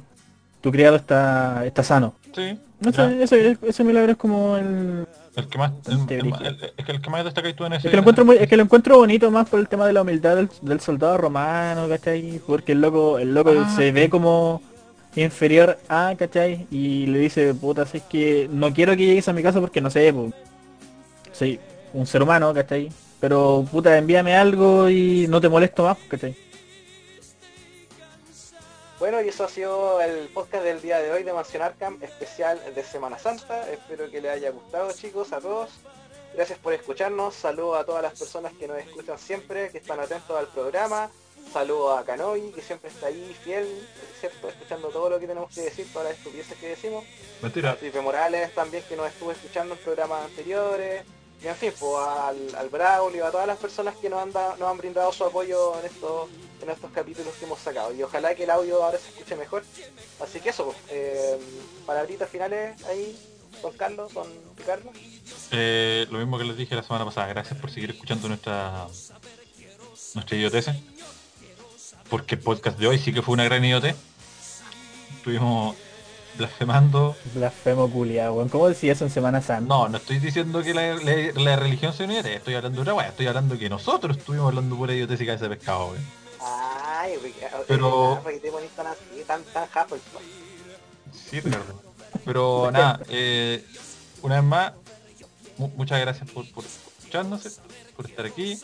[0.62, 2.14] tu criado está, está sano.
[2.36, 2.60] Sí.
[2.82, 5.06] No sé, ese, ese milagro es como el...
[5.36, 6.50] El que más, el, Bastante el- brígido.
[6.50, 7.88] el- es que el que más destaca tú en ese.
[7.88, 9.94] Es que lo encuentro muy, es que lo encuentro bonito más por el tema de
[9.94, 12.42] la humildad del, del soldado romano, ¿cachai?
[12.46, 14.62] Porque el loco, el loco Ah, se ve como
[15.16, 16.68] inferior a, ¿cachai?
[16.72, 19.90] Y le dice, puta, es que no quiero que llegues a mi casa porque no
[19.90, 20.32] sé, po,
[21.32, 21.60] soy
[21.94, 22.92] un ser humano, ¿cachai?
[23.20, 26.36] Pero puta, envíame algo y no te molesto más, ¿cachai?
[29.00, 32.60] Bueno, y eso ha sido el podcast del día de hoy de Mansión Arkham, especial
[32.76, 33.72] de Semana Santa.
[33.72, 35.70] Espero que les haya gustado, chicos, a todos.
[36.34, 37.34] Gracias por escucharnos.
[37.34, 41.10] Saludos a todas las personas que nos escuchan siempre, que están atentos al programa.
[41.52, 43.68] Saludos a Canoy, que siempre está ahí fiel,
[44.20, 44.50] ¿cierto?
[44.50, 47.04] Escuchando todo lo que tenemos que decir, todas las estupideces que decimos.
[47.42, 47.74] Mentira.
[47.76, 51.04] Felipe Morales también que nos estuvo escuchando en programas anteriores.
[51.42, 54.56] Y en fin, pues al, al Braulio, a todas las personas que nos han, da-
[54.60, 56.30] nos han brindado su apoyo en estos,
[56.62, 57.94] en estos capítulos que hemos sacado.
[57.96, 59.64] Y ojalá que el audio ahora se escuche mejor.
[60.20, 61.40] Así que eso, pues, eh,
[61.86, 63.18] palabritas finales ahí,
[63.62, 64.28] con Carlos, con
[64.58, 64.92] Ricardo.
[65.52, 68.88] Eh, lo mismo que les dije la semana pasada, gracias por seguir escuchando nuestra
[70.16, 70.68] nuestra idiotez.
[72.10, 73.96] Porque el podcast de hoy sí que fue una gran idiotez.
[75.18, 75.76] Estuvimos
[76.38, 77.16] blasfemando.
[77.36, 78.50] Blasfemo culiao, weón.
[78.50, 79.68] ¿Cómo decía eso en Semana Santa?
[79.68, 82.82] No, no estoy diciendo que la, la- la religión sea una idiotez, estoy hablando de
[82.84, 86.06] otra weá, estoy hablando que nosotros estuvimos hablando pura idiotez y cabeza de pescado, weón.
[86.42, 87.16] Ay,
[87.68, 88.22] Pero-.
[91.30, 91.82] Sí, Ricardo.
[92.26, 93.66] Pero nada, eh,
[94.22, 94.74] una vez más,
[95.58, 97.60] mu- muchas gracias por, por escucharnos,
[97.96, 98.58] por estar aquí,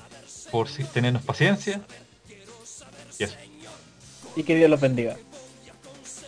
[0.51, 1.81] por tenernos paciencia.
[4.35, 5.15] Y que Dios los bendiga.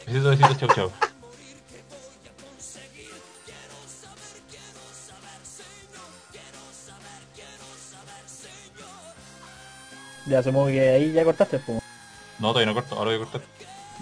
[0.05, 0.91] Besitos, besitos, chau, chau.
[10.27, 11.81] Ya supongo que ahí ya cortaste, pues.
[12.39, 13.41] No, todavía no corto, ahora voy a cortar.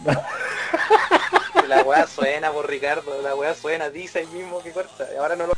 [1.67, 5.07] La weá suena por Ricardo, la weá suena, dice ahí mismo que corta.
[5.11, 5.53] Y ahora no lo...